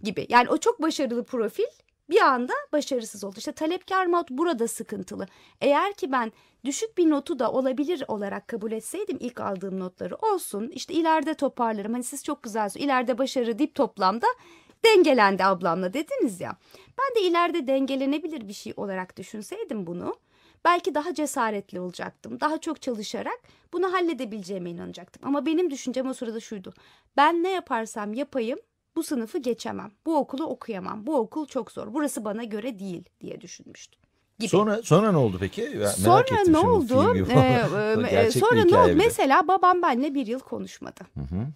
gibi. 0.04 0.26
Yani 0.30 0.50
o 0.50 0.58
çok 0.58 0.82
başarılı 0.82 1.24
profil 1.24 1.64
bir 2.10 2.22
anda 2.22 2.54
başarısız 2.74 3.24
oldu. 3.24 3.36
İşte 3.38 3.52
talepkar 3.52 4.06
mod 4.06 4.28
burada 4.30 4.68
sıkıntılı. 4.68 5.28
Eğer 5.62 5.94
ki 5.94 6.12
ben 6.12 6.32
düşük 6.66 6.98
bir 6.98 7.10
notu 7.10 7.40
da 7.40 7.52
olabilir 7.52 8.04
olarak 8.08 8.48
kabul 8.48 8.72
etseydim 8.72 9.18
ilk 9.20 9.40
aldığım 9.40 9.80
notları 9.80 10.16
olsun. 10.16 10.72
İşte 10.74 10.94
ileride 10.94 11.34
toparlarım. 11.34 11.94
Hani 11.94 12.04
siz 12.04 12.24
çok 12.24 12.44
güzel 12.44 12.70
ileride 12.76 13.18
başarı 13.18 13.60
dip 13.60 13.76
toplamda 13.76 14.28
dengelendi 14.86 15.44
ablamla 15.44 15.94
dediniz 15.94 16.42
ya. 16.42 16.58
Ben 17.00 17.16
de 17.16 17.28
ileride 17.28 17.68
dengelenebilir 17.68 18.48
bir 18.48 18.54
şey 18.54 18.74
olarak 18.78 19.18
düşünseydim 19.18 19.88
bunu 19.88 20.16
belki 20.66 20.96
daha 20.96 21.14
cesaretli 21.14 21.80
olacaktım. 21.80 22.40
Daha 22.40 22.58
çok 22.58 22.82
çalışarak 22.82 23.40
bunu 23.74 23.94
halledebileceğime 23.94 24.70
inanacaktım. 24.70 25.28
Ama 25.28 25.46
benim 25.46 25.72
düşüncem 25.72 26.10
o 26.10 26.14
sırada 26.14 26.40
şuydu. 26.40 26.74
Ben 27.18 27.44
ne 27.44 27.50
yaparsam 27.50 28.14
yapayım 28.14 28.60
bu 28.98 29.04
sınıfı 29.04 29.38
geçemem. 29.38 29.92
Bu 30.06 30.18
okulu 30.18 30.46
okuyamam. 30.46 31.08
Bu 31.08 31.18
okul 31.18 31.46
çok 31.46 31.72
zor. 31.72 31.94
Burası 31.94 32.25
bana 32.25 32.44
göre 32.44 32.80
değil 32.80 33.04
diye 33.22 33.42
düşünmüştüm. 33.42 34.01
Gibi. 34.39 34.50
Sonra 34.50 34.82
sonra 34.84 35.12
ne 35.12 35.18
oldu 35.18 35.38
peki? 35.39 35.62
Merak 35.62 35.98
Sonra 35.98 36.20
ettim 36.20 36.54
ne 36.54 36.58
oldu? 36.58 37.16
Ee, 37.16 37.20
e, 38.12 38.25
bir 38.25 38.32
sonra 38.32 38.63
ne 38.63 38.77
oldu? 38.77 38.88
bir 38.88 38.92
de. 38.92 38.96
Mesela 38.96 39.48
babam 39.48 39.82
benimle 39.82 40.13
bir 40.13 40.27
yıl 40.27 40.39
konuşmadı. 40.39 41.01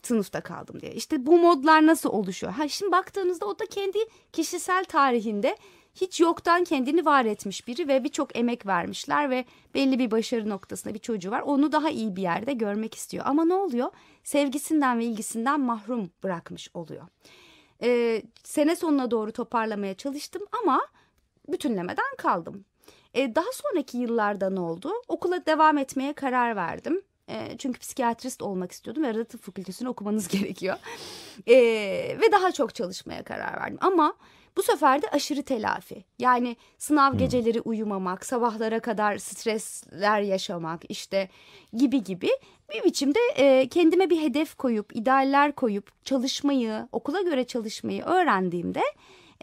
Sınıfta 0.03 0.41
kaldım 0.41 0.81
diye. 0.81 0.93
İşte 0.93 1.25
bu 1.25 1.39
modlar 1.39 1.86
nasıl 1.86 2.10
oluşuyor? 2.10 2.53
Ha 2.53 2.67
şimdi 2.67 2.91
baktığınızda 2.91 3.45
o 3.45 3.60
da 3.60 3.65
kendi 3.65 3.98
kişisel 4.31 4.86
tarihinde 4.86 5.57
hiç 5.95 6.19
yoktan 6.19 6.63
kendini 6.63 7.05
var 7.05 7.25
etmiş 7.25 7.67
biri 7.67 7.88
ve 7.88 8.03
birçok 8.03 8.38
emek 8.38 8.65
vermişler 8.65 9.29
ve 9.29 9.45
belli 9.74 10.00
bir 10.00 10.12
başarı 10.12 10.50
noktasında 10.50 10.93
bir 10.93 11.00
çocuğu 11.00 11.31
var. 11.31 11.41
Onu 11.41 11.71
daha 11.71 11.89
iyi 11.89 12.15
bir 12.15 12.21
yerde 12.21 12.53
görmek 12.53 12.95
istiyor. 12.95 13.25
Ama 13.27 13.45
ne 13.45 13.53
oluyor? 13.53 13.91
Sevgisinden 14.24 15.00
ve 15.00 15.05
ilgisinden 15.05 15.60
mahrum 15.60 16.12
bırakmış 16.24 16.69
oluyor. 16.74 17.07
Ee, 17.83 18.21
sene 18.43 18.75
sonuna 18.75 19.12
doğru 19.12 19.31
toparlamaya 19.31 19.93
çalıştım 19.93 20.41
ama 20.63 20.81
bütünlemeden 21.48 22.15
kaldım. 22.17 22.65
E, 23.13 23.36
daha 23.36 23.51
sonraki 23.53 23.98
yıllarda 23.98 24.50
ne 24.50 24.60
oldu? 24.60 24.91
Okula 25.07 25.45
devam 25.45 25.77
etmeye 25.77 26.13
karar 26.13 26.55
verdim. 26.55 27.01
E, 27.29 27.57
çünkü 27.57 27.79
psikiyatrist 27.79 28.41
olmak 28.41 28.71
istiyordum. 28.71 29.03
Arada 29.03 29.24
tıp 29.24 29.43
fakültesini 29.43 29.89
okumanız 29.89 30.27
gerekiyor. 30.39 30.77
E, 31.48 31.55
ve 32.21 32.31
daha 32.31 32.51
çok 32.51 32.75
çalışmaya 32.75 33.24
karar 33.24 33.62
verdim. 33.62 33.77
Ama 33.81 34.13
bu 34.58 34.63
sefer 34.63 35.01
de 35.01 35.08
aşırı 35.08 35.43
telafi. 35.43 36.03
Yani 36.20 36.55
sınav 36.77 37.17
geceleri 37.17 37.62
uyumamak, 37.62 38.25
sabahlara 38.25 38.79
kadar 38.79 39.17
stresler 39.17 40.22
yaşamak 40.22 40.81
işte 40.89 41.29
gibi 41.74 42.03
gibi 42.03 42.29
bir 42.74 42.84
biçimde 42.84 43.20
e, 43.36 43.67
kendime 43.67 44.10
bir 44.10 44.22
hedef 44.22 44.55
koyup, 44.55 44.96
idealler 44.96 45.51
koyup 45.51 46.05
çalışmayı, 46.05 46.88
okula 46.91 47.22
göre 47.22 47.43
çalışmayı 47.43 48.03
öğrendiğimde 48.03 48.81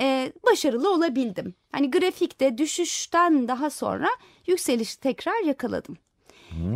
e, 0.00 0.33
başarılı 0.47 0.93
olabildim. 0.95 1.55
Hani 1.73 1.91
grafikte 1.91 2.59
düşüşten 2.59 3.49
daha 3.49 3.71
sonra 3.71 4.09
yükselişi 4.47 5.00
tekrar 5.00 5.45
yakaladım. 5.45 5.97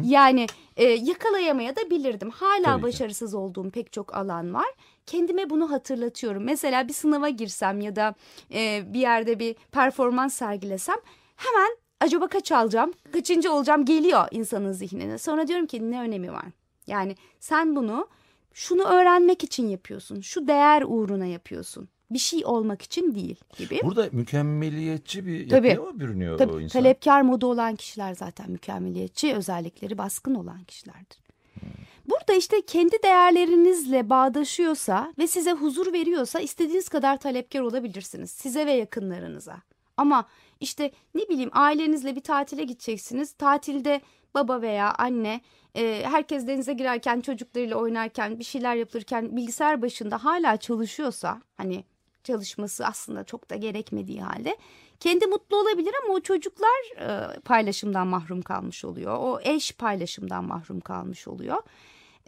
Yani 0.04 0.46
e, 0.76 0.84
yakalayamaya 0.84 1.76
da 1.76 1.90
bilirdim. 1.90 2.30
Hala 2.30 2.62
Tabii 2.64 2.80
ki. 2.80 2.82
başarısız 2.82 3.34
olduğum 3.34 3.70
pek 3.70 3.92
çok 3.92 4.16
alan 4.16 4.54
var. 4.54 4.68
Kendime 5.06 5.50
bunu 5.50 5.70
hatırlatıyorum. 5.70 6.44
Mesela 6.44 6.88
bir 6.88 6.92
sınava 6.92 7.28
girsem 7.28 7.80
ya 7.80 7.96
da 7.96 8.14
e, 8.54 8.82
bir 8.94 9.00
yerde 9.00 9.38
bir 9.38 9.54
performans 9.54 10.34
sergilesem 10.34 10.96
hemen 11.36 11.76
acaba 12.00 12.28
kaç 12.28 12.52
alacağım, 12.52 12.92
kaçıncı 13.12 13.52
olacağım 13.52 13.84
geliyor 13.84 14.28
insanın 14.30 14.72
zihnine. 14.72 15.18
Sonra 15.18 15.48
diyorum 15.48 15.66
ki 15.66 15.90
ne 15.90 16.00
önemi 16.00 16.32
var? 16.32 16.44
Yani 16.86 17.16
sen 17.40 17.76
bunu 17.76 18.08
şunu 18.52 18.82
öğrenmek 18.82 19.44
için 19.44 19.68
yapıyorsun. 19.68 20.20
Şu 20.20 20.46
değer 20.46 20.82
uğruna 20.86 21.26
yapıyorsun. 21.26 21.88
Bir 22.14 22.18
şey 22.18 22.44
olmak 22.44 22.82
için 22.82 23.14
değil 23.14 23.36
gibi. 23.58 23.80
Burada 23.84 24.08
mükemmeliyetçi 24.12 25.26
bir 25.26 25.48
Tabii. 25.48 25.68
yapıya 25.68 25.92
mı 25.92 26.00
bürünüyor 26.00 26.34
o 26.34 26.36
Tabii 26.36 26.62
insan? 26.62 26.80
talepkar 26.82 27.22
modu 27.22 27.46
olan 27.46 27.76
kişiler 27.76 28.14
zaten 28.14 28.50
mükemmeliyetçi 28.50 29.34
özellikleri 29.34 29.98
baskın 29.98 30.34
olan 30.34 30.64
kişilerdir. 30.64 31.22
Burada 32.10 32.32
işte 32.32 32.62
kendi 32.66 33.02
değerlerinizle 33.02 34.10
bağdaşıyorsa 34.10 35.14
ve 35.18 35.26
size 35.26 35.52
huzur 35.52 35.92
veriyorsa 35.92 36.40
istediğiniz 36.40 36.88
kadar 36.88 37.16
talepkar 37.20 37.60
olabilirsiniz 37.60 38.30
size 38.30 38.66
ve 38.66 38.72
yakınlarınıza. 38.72 39.56
Ama 39.96 40.28
işte 40.60 40.90
ne 41.14 41.28
bileyim 41.28 41.50
ailenizle 41.52 42.16
bir 42.16 42.20
tatile 42.20 42.64
gideceksiniz. 42.64 43.32
Tatilde 43.32 44.00
baba 44.34 44.62
veya 44.62 44.94
anne 44.94 45.40
e, 45.74 46.02
herkes 46.04 46.46
denize 46.46 46.72
girerken 46.72 47.20
çocuklarıyla 47.20 47.76
oynarken 47.76 48.38
bir 48.38 48.44
şeyler 48.44 48.74
yapılırken 48.74 49.36
bilgisayar 49.36 49.82
başında 49.82 50.24
hala 50.24 50.56
çalışıyorsa 50.56 51.42
hani 51.56 51.84
çalışması 52.24 52.86
aslında 52.86 53.24
çok 53.24 53.50
da 53.50 53.56
gerekmediği 53.56 54.22
halde 54.22 54.56
kendi 55.00 55.26
mutlu 55.26 55.56
olabilir 55.56 55.94
ama 56.04 56.14
o 56.14 56.20
çocuklar 56.20 56.98
e, 56.98 57.40
paylaşımdan 57.40 58.06
mahrum 58.06 58.42
kalmış 58.42 58.84
oluyor. 58.84 59.16
O 59.20 59.40
eş 59.42 59.72
paylaşımdan 59.72 60.44
mahrum 60.44 60.80
kalmış 60.80 61.28
oluyor. 61.28 61.62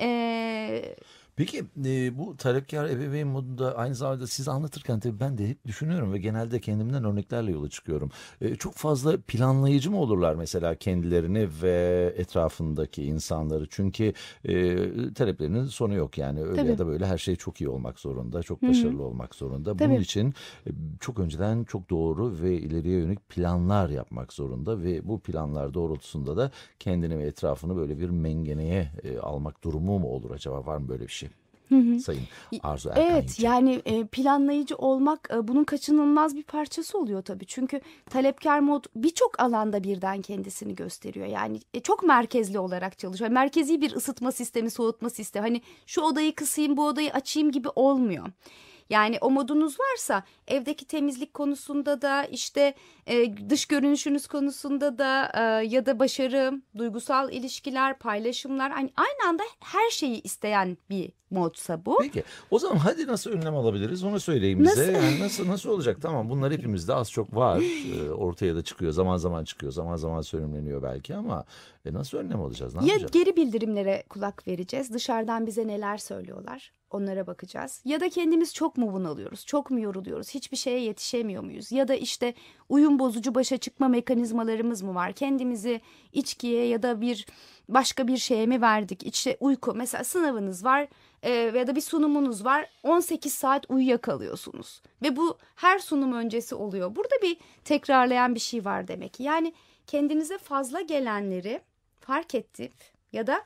E, 0.01 0.97
Peki 1.37 1.65
e, 1.85 2.19
bu 2.19 2.37
talepkar 2.37 2.91
ebeveyn 2.91 3.29
modunda 3.29 3.77
aynı 3.77 3.95
zamanda 3.95 4.27
siz 4.27 4.49
anlatırken 4.49 5.01
tabii 5.01 5.21
ben 5.21 5.39
de 5.39 5.49
hep 5.49 5.67
düşünüyorum 5.67 6.13
ve 6.13 6.19
genelde 6.19 6.61
kendimden 6.61 7.05
örneklerle 7.05 7.51
yola 7.53 7.69
çıkıyorum. 7.69 8.11
E, 8.41 8.57
çok 8.57 8.75
fazla 8.75 9.17
planlayıcı 9.21 9.91
mı 9.91 10.01
olurlar 10.01 10.35
mesela 10.35 10.75
kendilerini 10.75 11.49
ve 11.63 12.15
etrafındaki 12.17 13.03
insanları? 13.05 13.67
Çünkü 13.71 14.13
e, 14.45 14.77
taleplerinin 15.15 15.65
sonu 15.65 15.95
yok 15.95 16.19
yani 16.19 16.43
öyle 16.43 16.61
ya 16.61 16.67
Tabii. 16.67 16.79
da 16.79 16.87
böyle 16.87 17.07
her 17.07 17.19
şey 17.19 17.37
çok 17.37 17.61
iyi 17.61 17.69
olmak 17.69 18.01
zorunda, 18.01 18.43
çok 18.43 18.63
başarılı 18.63 19.03
olmak 19.03 19.35
zorunda. 19.35 19.79
Bunun 19.79 19.89
Tabii. 19.95 20.03
için 20.03 20.35
e, 20.67 20.71
çok 21.01 21.19
önceden 21.19 21.65
çok 21.65 21.91
doğru 21.91 22.43
ve 22.43 22.57
ileriye 22.59 22.99
yönelik 22.99 23.29
planlar 23.29 23.89
yapmak 23.91 24.33
zorunda 24.33 24.83
ve 24.83 25.09
bu 25.09 25.21
planlar 25.21 25.75
doğrultusunda 25.75 26.37
da 26.37 26.51
kendini 26.79 27.19
ve 27.19 27.23
etrafını 27.27 27.77
böyle 27.77 27.99
bir 27.99 28.11
mengeneye 28.11 28.91
e, 29.03 29.19
almak 29.19 29.65
durumu 29.65 29.99
mu 29.99 30.09
olur 30.09 30.31
acaba 30.31 30.67
var 30.67 30.77
mı 30.79 30.89
böyle 30.89 31.03
bir 31.03 31.13
şey? 31.13 31.24
Sayın 31.99 32.23
Arzu 32.63 32.89
Erkan 32.89 33.03
Evet 33.05 33.31
Yüce. 33.31 33.47
yani 33.47 33.83
e, 33.85 34.07
planlayıcı 34.07 34.77
olmak 34.77 35.29
e, 35.35 35.49
bunun 35.49 35.65
kaçınılmaz 35.65 36.37
bir 36.37 36.43
parçası 36.43 36.99
oluyor 36.99 37.23
tabii. 37.23 37.47
Çünkü 37.47 37.81
talepkar 38.11 38.59
mod 38.61 38.85
birçok 38.97 39.41
alanda 39.41 39.83
birden 39.85 40.23
kendisini 40.23 40.75
gösteriyor. 40.75 41.27
Yani 41.27 41.61
e, 41.75 41.81
çok 41.81 42.03
merkezli 42.03 42.59
olarak 42.59 42.99
çalışıyor. 42.99 43.31
Merkezi 43.31 43.81
bir 43.81 43.93
ısıtma 43.97 44.33
sistemi, 44.33 44.71
soğutma 44.71 45.11
sistemi. 45.11 45.43
Hani 45.43 45.63
şu 45.87 46.01
odayı 46.01 46.35
kısayım, 46.35 46.77
bu 46.77 46.87
odayı 46.87 47.13
açayım 47.13 47.51
gibi 47.51 47.69
olmuyor. 47.69 48.27
Yani 48.91 49.19
o 49.21 49.31
modunuz 49.31 49.77
varsa 49.81 50.23
evdeki 50.49 50.85
temizlik 50.85 51.35
konusunda 51.35 52.03
da 52.03 52.25
işte 52.25 52.75
e, 53.07 53.37
dış 53.51 53.67
görünüşünüz 53.67 54.27
konusunda 54.27 54.99
da 54.99 55.33
e, 55.35 55.67
ya 55.67 55.87
da 55.87 55.99
başarı, 55.99 56.63
duygusal 56.79 57.33
ilişkiler, 57.33 57.99
paylaşımlar 57.99 58.73
hani 58.73 58.91
aynı 58.97 59.29
anda 59.31 59.43
her 59.61 59.91
şeyi 59.91 60.23
isteyen 60.23 60.77
bir 60.91 61.13
modsa 61.31 61.85
bu. 61.87 61.99
Peki 62.03 62.25
o 62.51 62.59
zaman 62.59 62.77
hadi 62.77 63.07
nasıl 63.07 63.31
önlem 63.31 63.57
alabiliriz 63.57 64.05
onu 64.05 64.21
söyleyin 64.21 64.61
bize. 64.61 64.81
Nasıl? 64.81 64.93
Yani 64.93 65.21
nasıl 65.21 65.49
nasıl 65.49 65.71
olacak 65.71 65.99
tamam 66.03 66.29
bunlar 66.31 66.53
hepimizde 66.53 66.95
az 66.95 67.11
çok 67.11 67.37
var. 67.37 67.61
Ee, 67.61 68.11
ortaya 68.13 68.55
da 68.57 68.63
çıkıyor 68.63 68.93
zaman 68.93 69.17
zaman 69.17 69.45
çıkıyor 69.45 69.73
zaman 69.73 69.97
zaman 69.97 70.21
sönümleniyor 70.21 70.83
belki 70.83 71.17
ama 71.17 71.45
e, 71.85 71.93
nasıl 71.93 72.19
önlem 72.19 72.41
alacağız 72.41 72.75
ne 72.75 72.81
Ya 72.81 72.87
yapacağız? 72.87 73.11
geri 73.13 73.37
bildirimlere 73.37 74.05
kulak 74.09 74.49
vereceğiz. 74.49 74.93
Dışarıdan 74.93 75.47
bize 75.47 75.67
neler 75.67 75.99
söylüyorlar. 75.99 76.73
Onlara 76.91 77.27
bakacağız. 77.27 77.81
Ya 77.85 78.01
da 78.01 78.09
kendimiz 78.09 78.55
çok 78.55 78.77
mu 78.77 78.93
bunalıyoruz? 78.93 79.47
Çok 79.47 79.71
mu 79.71 79.81
yoruluyoruz? 79.81 80.31
Hiçbir 80.35 80.57
şeye 80.57 80.81
yetişemiyor 80.81 81.43
muyuz? 81.43 81.73
Ya 81.73 81.89
da 81.89 81.95
işte 81.95 82.35
uyum 82.69 82.99
bozucu 82.99 83.35
başa 83.35 83.57
çıkma 83.57 83.89
mekanizmalarımız 83.89 84.83
mı 84.83 84.95
var? 84.95 85.13
Kendimizi 85.13 85.81
içkiye 86.13 86.67
ya 86.67 86.83
da 86.83 87.01
bir 87.01 87.27
başka 87.69 88.09
bir 88.09 88.17
şeye 88.17 88.47
mi 88.47 88.61
verdik? 88.61 89.03
İşte 89.07 89.37
uyku. 89.41 89.75
Mesela 89.75 90.05
sınavınız 90.05 90.65
var 90.65 90.89
e, 91.23 91.31
ya 91.33 91.67
da 91.67 91.77
bir 91.77 91.81
sunumunuz 91.81 92.45
var. 92.45 92.71
18 92.83 93.33
saat 93.35 93.67
uyuyakalıyorsunuz. 93.71 94.83
Ve 95.03 95.17
bu 95.17 95.39
her 95.57 95.79
sunum 95.79 96.13
öncesi 96.13 96.55
oluyor. 96.55 96.97
Burada 96.97 97.15
bir 97.23 97.37
tekrarlayan 97.65 98.35
bir 98.35 98.41
şey 98.41 98.65
var 98.65 98.89
demek 98.89 99.15
ki. 99.15 99.23
Yani 99.23 99.53
kendinize 99.87 100.39
fazla 100.39 100.81
gelenleri 100.81 101.61
fark 102.07 102.35
edip 102.35 102.75
ya 103.13 103.27
da 103.27 103.45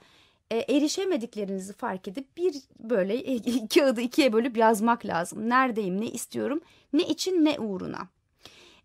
e, 0.50 0.56
erişemediklerinizi 0.56 1.72
fark 1.72 2.08
edip 2.08 2.36
bir 2.36 2.54
böyle 2.78 3.38
kağıdı 3.74 4.00
ikiye 4.00 4.32
bölüp 4.32 4.56
yazmak 4.56 5.06
lazım. 5.06 5.48
Neredeyim, 5.48 6.00
ne 6.00 6.06
istiyorum, 6.06 6.60
ne 6.92 7.02
için, 7.02 7.44
ne 7.44 7.58
uğruna. 7.58 8.08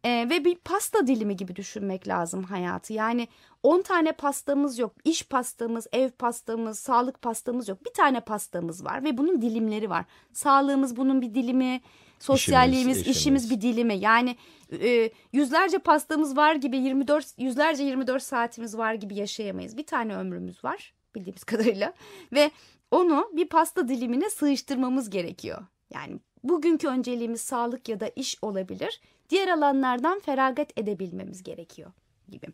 E, 0.04 0.30
ve 0.30 0.46
bir 0.46 0.56
pasta 0.56 1.08
dilimi 1.08 1.36
gibi 1.36 1.56
düşünmek 1.56 2.08
lazım 2.08 2.44
hayatı. 2.44 2.94
Yani 2.94 3.28
10 3.64 3.82
tane 3.82 4.12
pastamız 4.12 4.80
yok. 4.80 4.96
İş 5.04 5.28
pastamız, 5.28 5.88
ev 5.92 6.10
pastamız, 6.10 6.80
sağlık 6.80 7.22
pastamız 7.22 7.68
yok. 7.68 7.86
Bir 7.86 7.94
tane 7.94 8.20
pastamız 8.20 8.86
var 8.86 9.04
ve 9.04 9.18
bunun 9.18 9.42
dilimleri 9.42 9.90
var. 9.90 10.06
Sağlığımız 10.34 10.98
bunun 10.98 11.22
bir 11.22 11.34
dilimi, 11.34 11.82
sosyalliğimiz, 12.24 12.98
İşimiz, 12.98 13.18
işimiz, 13.18 13.52
bir 13.52 13.62
dilimi. 13.62 13.96
Yani 13.96 14.36
e, 14.72 15.12
yüzlerce 15.34 15.80
pastamız 15.80 16.38
var 16.38 16.56
gibi 16.56 16.78
24 16.78 17.26
yüzlerce 17.38 17.84
24 17.84 18.24
saatimiz 18.24 18.78
var 18.78 18.94
gibi 18.94 19.16
yaşayamayız. 19.16 19.78
Bir 19.78 19.86
tane 19.86 20.16
ömrümüz 20.16 20.64
var 20.64 20.94
bildiğimiz 21.16 21.44
kadarıyla 21.52 21.94
ve 22.34 22.52
onu 22.92 23.30
bir 23.34 23.48
pasta 23.48 23.88
dilimine 23.88 24.30
sığıştırmamız 24.30 25.10
gerekiyor. 25.10 25.62
Yani 25.94 26.20
bugünkü 26.44 26.88
önceliğimiz 26.88 27.42
sağlık 27.42 27.90
ya 27.90 28.00
da 28.00 28.08
iş 28.16 28.38
olabilir. 28.42 29.02
Diğer 29.30 29.48
alanlardan 29.48 30.20
feragat 30.20 30.78
edebilmemiz 30.78 31.44
gerekiyor 31.44 31.92
gibi. 32.30 32.48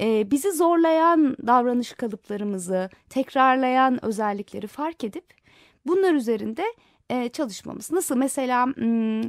Ee, 0.00 0.30
bizi 0.30 0.52
zorlayan 0.52 1.36
davranış 1.46 1.92
kalıplarımızı, 1.92 2.90
tekrarlayan 3.10 4.04
özellikleri 4.04 4.66
fark 4.66 5.04
edip 5.04 5.24
bunlar 5.86 6.14
üzerinde 6.14 6.64
e, 7.10 7.28
çalışmamız. 7.28 7.92
Nasıl 7.92 8.16
mesela 8.16 8.66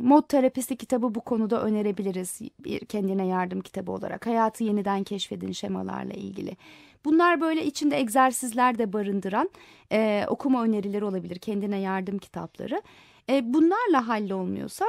mod 0.04 0.24
terapisi 0.28 0.76
kitabı 0.76 1.16
bu 1.16 1.22
konuda 1.22 1.64
önerebiliriz 1.64 2.40
bir 2.60 2.80
kendine 2.80 3.28
yardım 3.28 3.62
kitabı 3.62 3.92
olarak. 3.92 4.28
Hayatı 4.28 4.64
yeniden 4.64 5.04
keşfedin 5.04 5.52
şemalarla 5.52 6.14
ilgili. 6.14 6.58
Bunlar 7.06 7.42
böyle 7.42 7.66
içinde 7.66 7.98
egzersizler 7.98 8.78
de 8.78 8.94
barındıran 8.94 9.50
e, 9.92 10.26
okuma 10.28 10.64
önerileri 10.64 11.06
olabilir 11.06 11.40
kendine 11.40 11.80
yardım 11.80 12.18
kitapları. 12.18 12.82
E, 13.30 13.54
bunlarla 13.54 14.08
hallolmuyorsa 14.08 14.86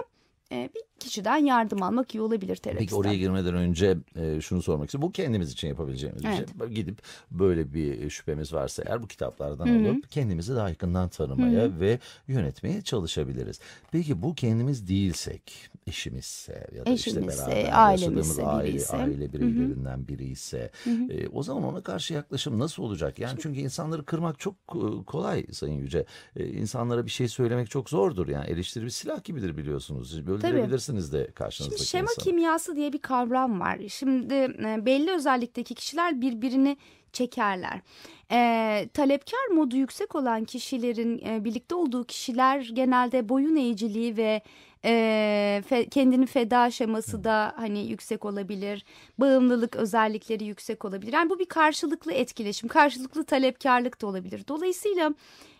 e, 0.52 0.68
bir 0.74 0.82
kişiden 1.00 1.36
yardım 1.36 1.82
almak 1.82 2.14
iyi 2.14 2.20
olabilir 2.20 2.48
Peki 2.48 2.62
terapistten. 2.62 2.96
oraya 2.96 3.16
girmeden 3.16 3.54
önce 3.54 3.96
e, 4.16 4.40
şunu 4.40 4.62
sormak 4.62 4.86
istiyorum. 4.88 5.08
Bu 5.08 5.12
kendimiz 5.12 5.52
için 5.52 5.68
yapabileceğimiz 5.68 6.24
Evet. 6.24 6.48
bir 6.54 6.66
şey. 6.66 6.74
Gidip 6.74 6.98
böyle 7.30 7.74
bir 7.74 8.10
şüphemiz 8.10 8.52
varsa 8.52 8.82
eğer 8.86 9.02
bu 9.02 9.06
kitaplardan 9.06 9.66
alıp 9.68 10.10
kendimizi 10.10 10.54
daha 10.54 10.68
yakından 10.68 11.08
tanımaya 11.08 11.80
ve 11.80 11.98
yönetmeye 12.28 12.82
çalışabiliriz. 12.82 13.60
Peki 13.92 14.22
bu 14.22 14.34
kendimiz 14.34 14.88
değilsek, 14.88 15.70
eşimizse 15.86 16.66
ya 16.76 16.86
da 16.86 16.90
işte 16.90 17.10
Eşimizse, 17.10 17.46
beraber 17.46 17.70
ailemizse, 17.72 18.04
yaşadığımız 18.16 18.38
aile, 18.38 18.68
biriyse. 18.68 18.96
aile 18.96 19.32
bireylerinden 19.32 20.08
biri 20.08 20.24
ise 20.24 20.70
e, 20.86 21.28
o 21.28 21.42
zaman 21.42 21.64
ona 21.64 21.80
karşı 21.82 22.14
yaklaşım 22.14 22.58
nasıl 22.58 22.82
olacak? 22.82 23.18
Yani 23.18 23.38
çünkü 23.42 23.60
insanları 23.60 24.04
kırmak 24.04 24.38
çok 24.38 24.54
e, 24.74 25.04
kolay 25.06 25.46
Sayın 25.52 25.74
Yüce. 25.74 26.04
E, 26.36 26.46
insanlara 26.48 27.04
bir 27.06 27.10
şey 27.10 27.28
söylemek 27.28 27.70
çok 27.70 27.90
zordur. 27.90 28.28
Yani 28.28 28.46
eleştiri 28.46 28.84
bir 28.84 28.90
silah 28.90 29.24
gibidir 29.24 29.56
biliyorsunuz. 29.56 30.18
Öldürebilirsiniz 30.18 30.89
söylersiniz 30.90 31.12
de 31.12 31.32
karşınızdaki 31.34 31.78
Şimdi 31.78 31.88
şema 31.90 32.10
insana. 32.10 32.24
kimyası 32.24 32.76
diye 32.76 32.92
bir 32.92 32.98
kavram 32.98 33.60
var. 33.60 33.78
Şimdi 33.88 34.34
e, 34.34 34.86
belli 34.86 35.10
özellikteki 35.10 35.74
kişiler 35.74 36.20
birbirini 36.20 36.76
çekerler. 37.12 37.80
E, 38.32 38.88
talepkar 38.94 39.46
modu 39.54 39.76
yüksek 39.76 40.14
olan 40.14 40.44
kişilerin 40.44 41.18
e, 41.26 41.44
birlikte 41.44 41.74
olduğu 41.74 42.04
kişiler 42.04 42.70
genelde 42.72 43.28
boyun 43.28 43.56
eğiciliği 43.56 44.16
ve 44.16 44.42
e, 44.84 44.90
fe- 45.70 45.88
kendini 45.88 46.26
feda 46.26 46.70
şeması 46.70 47.24
da 47.24 47.52
hani 47.56 47.86
yüksek 47.86 48.24
olabilir. 48.24 48.84
Bağımlılık 49.18 49.76
özellikleri 49.76 50.44
yüksek 50.44 50.84
olabilir. 50.84 51.12
Yani 51.12 51.30
bu 51.30 51.38
bir 51.38 51.46
karşılıklı 51.46 52.12
etkileşim, 52.12 52.68
karşılıklı 52.68 53.24
talepkarlık 53.24 54.02
da 54.02 54.06
olabilir. 54.06 54.42
Dolayısıyla 54.48 55.14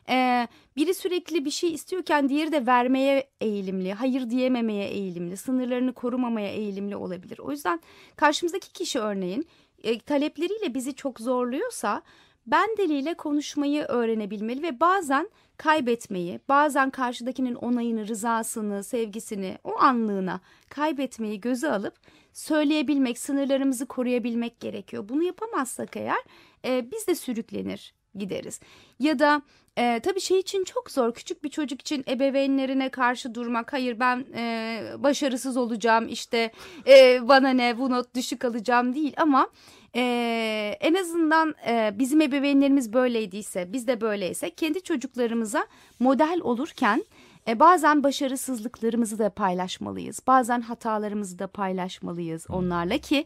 e, 0.08 0.48
biri 0.76 0.94
sürekli 0.94 1.44
bir 1.44 1.50
şey 1.50 1.72
istiyorken 1.72 2.28
diğeri 2.28 2.52
de 2.52 2.66
vermeye 2.66 3.30
eğilimli, 3.40 3.92
hayır 3.92 4.30
diyememeye 4.30 4.88
eğilimli, 4.88 5.36
sınırlarını 5.36 5.92
korumamaya 5.92 6.48
eğilimli 6.48 6.96
olabilir. 6.96 7.38
O 7.38 7.50
yüzden 7.50 7.80
karşımızdaki 8.16 8.72
kişi 8.72 8.98
örneğin 8.98 9.46
e, 9.82 9.98
talepleriyle 9.98 10.74
bizi 10.74 10.94
çok 10.94 11.20
zorluyorsa 11.20 12.02
ben 12.46 12.68
diliyle 12.78 13.14
konuşmayı 13.14 13.82
öğrenebilmeli 13.82 14.62
ve 14.62 14.80
bazen 14.80 15.30
kaybetmeyi, 15.56 16.40
bazen 16.48 16.90
karşıdakinin 16.90 17.54
onayını, 17.54 18.08
rızasını, 18.08 18.84
sevgisini, 18.84 19.58
o 19.64 19.78
anlığına 19.78 20.40
kaybetmeyi 20.68 21.40
göze 21.40 21.70
alıp 21.70 21.94
söyleyebilmek, 22.32 23.18
sınırlarımızı 23.18 23.86
koruyabilmek 23.86 24.60
gerekiyor. 24.60 25.08
Bunu 25.08 25.22
yapamazsak 25.22 25.96
eğer 25.96 26.18
e, 26.64 26.90
biz 26.90 27.06
de 27.06 27.14
sürüklenir 27.14 27.94
gideriz. 28.14 28.60
Ya 28.98 29.18
da 29.18 29.42
e, 29.78 30.00
tabii 30.00 30.20
şey 30.20 30.38
için 30.38 30.64
çok 30.64 30.90
zor 30.90 31.14
küçük 31.14 31.44
bir 31.44 31.48
çocuk 31.48 31.80
için 31.80 32.04
ebeveynlerine 32.08 32.88
karşı 32.88 33.34
durmak. 33.34 33.72
Hayır 33.72 34.00
ben 34.00 34.24
e, 34.36 34.82
başarısız 34.98 35.56
olacağım 35.56 36.08
işte 36.08 36.52
e, 36.86 37.28
bana 37.28 37.48
ne 37.48 37.78
bu 37.78 37.90
not 37.90 38.14
düşük 38.14 38.44
alacağım 38.44 38.94
değil 38.94 39.14
ama 39.16 39.48
e, 39.96 40.76
en 40.80 40.94
azından 40.94 41.54
e, 41.68 41.94
bizim 41.98 42.20
ebeveynlerimiz 42.20 42.92
böyleydiyse 42.92 43.72
biz 43.72 43.86
de 43.86 44.00
böyleyse 44.00 44.50
kendi 44.50 44.82
çocuklarımıza 44.82 45.66
model 45.98 46.40
olurken 46.42 47.04
e, 47.48 47.60
bazen 47.60 48.04
başarısızlıklarımızı 48.04 49.18
da 49.18 49.30
paylaşmalıyız. 49.30 50.20
Bazen 50.26 50.60
hatalarımızı 50.60 51.38
da 51.38 51.46
paylaşmalıyız 51.46 52.46
onlarla 52.50 52.98
ki 52.98 53.24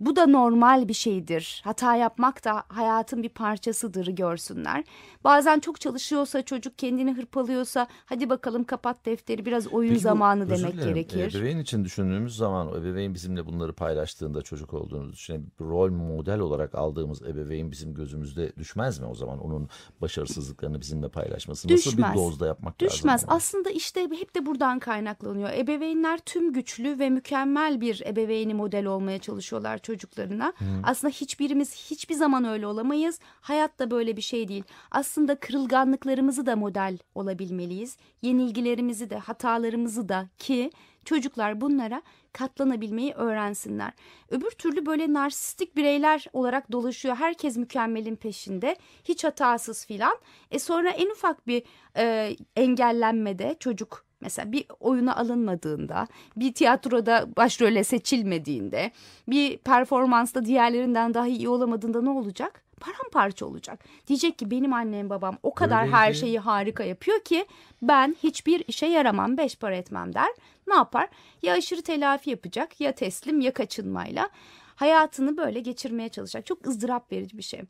bu 0.00 0.16
da 0.16 0.26
normal 0.26 0.88
bir 0.88 0.92
şeydir. 0.94 1.60
Hata 1.64 1.96
yapmak 1.96 2.44
da 2.44 2.62
hayatın 2.68 3.22
bir 3.22 3.28
parçasıdır 3.28 4.06
görsünler. 4.06 4.84
Bazen 5.24 5.60
çok 5.60 5.80
çalışıyorsa 5.80 6.42
çocuk 6.42 6.78
kendini 6.78 7.12
hırpalıyorsa 7.16 7.86
hadi 8.06 8.30
bakalım 8.30 8.64
kapat 8.64 9.06
defteri 9.06 9.46
biraz 9.46 9.66
oyun 9.66 9.88
Peki 9.88 9.98
bu- 10.00 10.02
zamanı 10.02 10.52
özür 10.52 10.62
demek 10.64 10.72
dilerim, 10.74 10.94
gerekir. 10.94 11.34
Ebeveyn 11.38 11.58
için 11.58 11.84
düşündüğümüz 11.84 12.36
zaman 12.36 12.68
ebeveyn 12.80 13.14
bizimle 13.14 13.46
bunları 13.46 13.72
paylaştığında 13.72 14.42
çocuk 14.42 14.74
olduğunu 14.74 15.12
düşünelim. 15.12 15.50
Rol 15.60 15.90
model 15.90 16.38
olarak 16.38 16.74
aldığımız 16.74 17.22
ebeveyn 17.22 17.70
bizim 17.70 17.94
gözümüzde 17.94 18.56
düşmez 18.56 18.98
mi 18.98 19.06
o 19.06 19.14
zaman? 19.14 19.38
Onun 19.38 19.68
başarısızlıklarını 20.00 20.80
bizimle 20.80 21.08
paylaşması. 21.08 21.68
Nasıl 21.68 21.90
bir 21.90 21.96
Düşmez. 21.96 22.14
dozda 22.14 22.46
yapmak 22.46 22.82
lazım? 22.82 22.94
Düşmez. 22.96 23.24
bunu? 23.26 23.34
Aslında 23.56 23.70
işte 23.70 24.00
hep 24.00 24.34
de 24.34 24.46
buradan 24.46 24.78
kaynaklanıyor. 24.78 25.50
Ebeveynler 25.52 26.18
tüm 26.18 26.52
güçlü 26.52 26.98
ve 26.98 27.10
mükemmel 27.10 27.80
bir 27.80 28.02
ebeveyni 28.06 28.54
model 28.54 28.86
olmaya 28.86 29.18
çalışıyorlar 29.18 29.78
çocuklarına. 29.78 30.52
Aslında 30.82 31.12
hiçbirimiz 31.12 31.74
hiçbir 31.90 32.14
zaman 32.14 32.44
öyle 32.44 32.66
olamayız. 32.66 33.20
Hayat 33.40 33.78
da 33.78 33.90
böyle 33.90 34.16
bir 34.16 34.22
şey 34.22 34.48
değil. 34.48 34.64
Aslında 34.90 35.34
kırılganlıklarımızı 35.34 36.46
da 36.46 36.56
model 36.56 36.98
olabilmeliyiz. 37.14 37.96
Yenilgilerimizi 38.22 39.10
de, 39.10 39.18
hatalarımızı 39.18 40.08
da 40.08 40.28
ki 40.38 40.70
çocuklar 41.06 41.60
bunlara 41.60 42.02
katlanabilmeyi 42.32 43.12
öğrensinler. 43.12 43.92
Öbür 44.30 44.50
türlü 44.50 44.86
böyle 44.86 45.12
narsistik 45.12 45.76
bireyler 45.76 46.26
olarak 46.32 46.72
dolaşıyor. 46.72 47.16
Herkes 47.16 47.56
mükemmelin 47.56 48.16
peşinde. 48.16 48.76
Hiç 49.04 49.24
hatasız 49.24 49.86
filan. 49.86 50.16
E 50.50 50.58
sonra 50.58 50.90
en 50.90 51.10
ufak 51.10 51.46
bir 51.46 51.62
e, 51.96 52.36
engellenmede 52.56 53.56
çocuk 53.60 54.06
mesela 54.20 54.52
bir 54.52 54.66
oyuna 54.80 55.16
alınmadığında, 55.16 56.06
bir 56.36 56.54
tiyatroda 56.54 57.26
başrole 57.36 57.84
seçilmediğinde, 57.84 58.90
bir 59.28 59.58
performansta 59.58 60.44
diğerlerinden 60.44 61.14
daha 61.14 61.26
iyi 61.26 61.48
olamadığında 61.48 62.02
ne 62.02 62.10
olacak? 62.10 62.65
Paramparça 62.80 63.46
olacak. 63.46 63.84
Diyecek 64.06 64.38
ki 64.38 64.50
benim 64.50 64.72
annem 64.72 65.10
babam 65.10 65.38
o 65.42 65.54
kadar 65.54 65.88
her 65.88 66.08
Öyleydi. 66.08 66.18
şeyi 66.18 66.38
harika 66.38 66.84
yapıyor 66.84 67.20
ki 67.20 67.46
ben 67.82 68.16
hiçbir 68.22 68.64
işe 68.68 68.86
yaramam, 68.86 69.36
beş 69.36 69.56
para 69.56 69.76
etmem 69.76 70.14
der. 70.14 70.28
Ne 70.66 70.74
yapar? 70.74 71.08
Ya 71.42 71.54
aşırı 71.54 71.82
telafi 71.82 72.30
yapacak 72.30 72.80
ya 72.80 72.92
teslim 72.92 73.40
ya 73.40 73.52
kaçınmayla 73.52 74.30
hayatını 74.76 75.36
böyle 75.36 75.60
geçirmeye 75.60 76.08
çalışacak. 76.08 76.46
Çok 76.46 76.66
ızdırap 76.66 77.12
verici 77.12 77.38
bir 77.38 77.42
şey. 77.42 77.60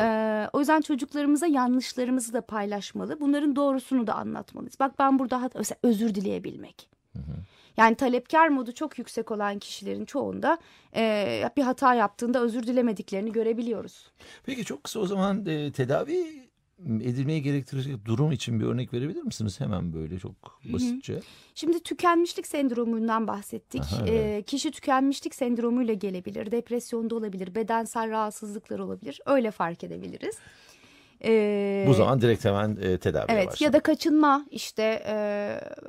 Ee, 0.00 0.48
o 0.52 0.58
yüzden 0.58 0.80
çocuklarımıza 0.80 1.46
yanlışlarımızı 1.46 2.32
da 2.32 2.40
paylaşmalı. 2.40 3.20
Bunların 3.20 3.56
doğrusunu 3.56 4.06
da 4.06 4.14
anlatmalıyız. 4.14 4.80
Bak 4.80 4.98
ben 4.98 5.18
burada 5.18 5.50
mesela 5.54 5.78
özür 5.82 6.14
dileyebilmek. 6.14 6.93
Yani 7.76 7.94
talepkar 7.96 8.48
modu 8.48 8.72
çok 8.72 8.98
yüksek 8.98 9.30
olan 9.30 9.58
kişilerin 9.58 10.04
çoğunda 10.04 10.58
e, 10.96 11.50
bir 11.56 11.62
hata 11.62 11.94
yaptığında 11.94 12.40
özür 12.42 12.62
dilemediklerini 12.66 13.32
görebiliyoruz. 13.32 14.10
Peki 14.44 14.64
çok 14.64 14.84
kısa 14.84 15.00
o 15.00 15.06
zaman 15.06 15.46
e, 15.46 15.72
tedavi 15.72 16.44
edilmeyi 17.00 17.42
gerektirecek 17.42 18.04
durum 18.04 18.32
için 18.32 18.60
bir 18.60 18.64
örnek 18.64 18.92
verebilir 18.92 19.22
misiniz? 19.22 19.60
Hemen 19.60 19.92
böyle 19.92 20.18
çok 20.18 20.60
basitçe. 20.72 21.20
Şimdi 21.54 21.82
tükenmişlik 21.82 22.46
sendromundan 22.46 23.26
bahsettik. 23.28 23.82
Aha, 23.82 24.06
Ee, 24.06 24.42
kişi 24.46 24.70
tükenmişlik 24.70 25.34
sendromuyla 25.34 25.94
gelebilir, 25.94 26.50
depresyonda 26.50 27.14
olabilir, 27.14 27.54
bedensel 27.54 28.10
rahatsızlıklar 28.10 28.78
olabilir. 28.78 29.20
Öyle 29.26 29.50
fark 29.50 29.84
edebiliriz. 29.84 30.36
Ee, 31.24 31.84
Bu 31.88 31.94
zaman 31.94 32.20
direkt 32.20 32.44
hemen 32.44 32.76
e, 32.82 32.98
tedaviye 32.98 33.38
Evet 33.38 33.46
başlamak. 33.46 33.60
ya 33.60 33.72
da 33.72 33.80
kaçınma 33.80 34.46
işte 34.50 35.02
e, 35.06 35.16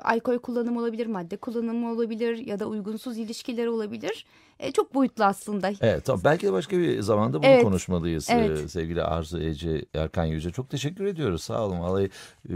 alkol 0.03 0.37
kullanımı 0.37 0.79
olabilir, 0.79 1.07
madde 1.07 1.37
kullanımı 1.37 1.91
olabilir 1.91 2.37
ya 2.37 2.59
da 2.59 2.65
uygunsuz 2.65 3.17
ilişkiler 3.17 3.67
olabilir. 3.67 4.25
E, 4.59 4.71
çok 4.71 4.93
boyutlu 4.95 5.23
aslında. 5.23 5.71
Evet 5.81 6.05
tamam 6.05 6.21
belki 6.23 6.47
de 6.47 6.53
başka 6.53 6.77
bir 6.77 7.01
zamanda 7.01 7.37
bunu 7.43 7.49
Evet, 7.49 7.63
konuşmalıyız 7.63 8.27
evet. 8.29 8.59
Ee, 8.65 8.67
sevgili 8.67 9.03
Arzu 9.03 9.39
Ece 9.41 9.85
Erkan 9.93 10.25
Yüce. 10.25 10.51
Çok 10.51 10.69
teşekkür 10.69 11.05
ediyoruz 11.05 11.43
sağ 11.43 11.65
olun. 11.65 11.79
Vallahi 11.79 12.09
e, 12.49 12.53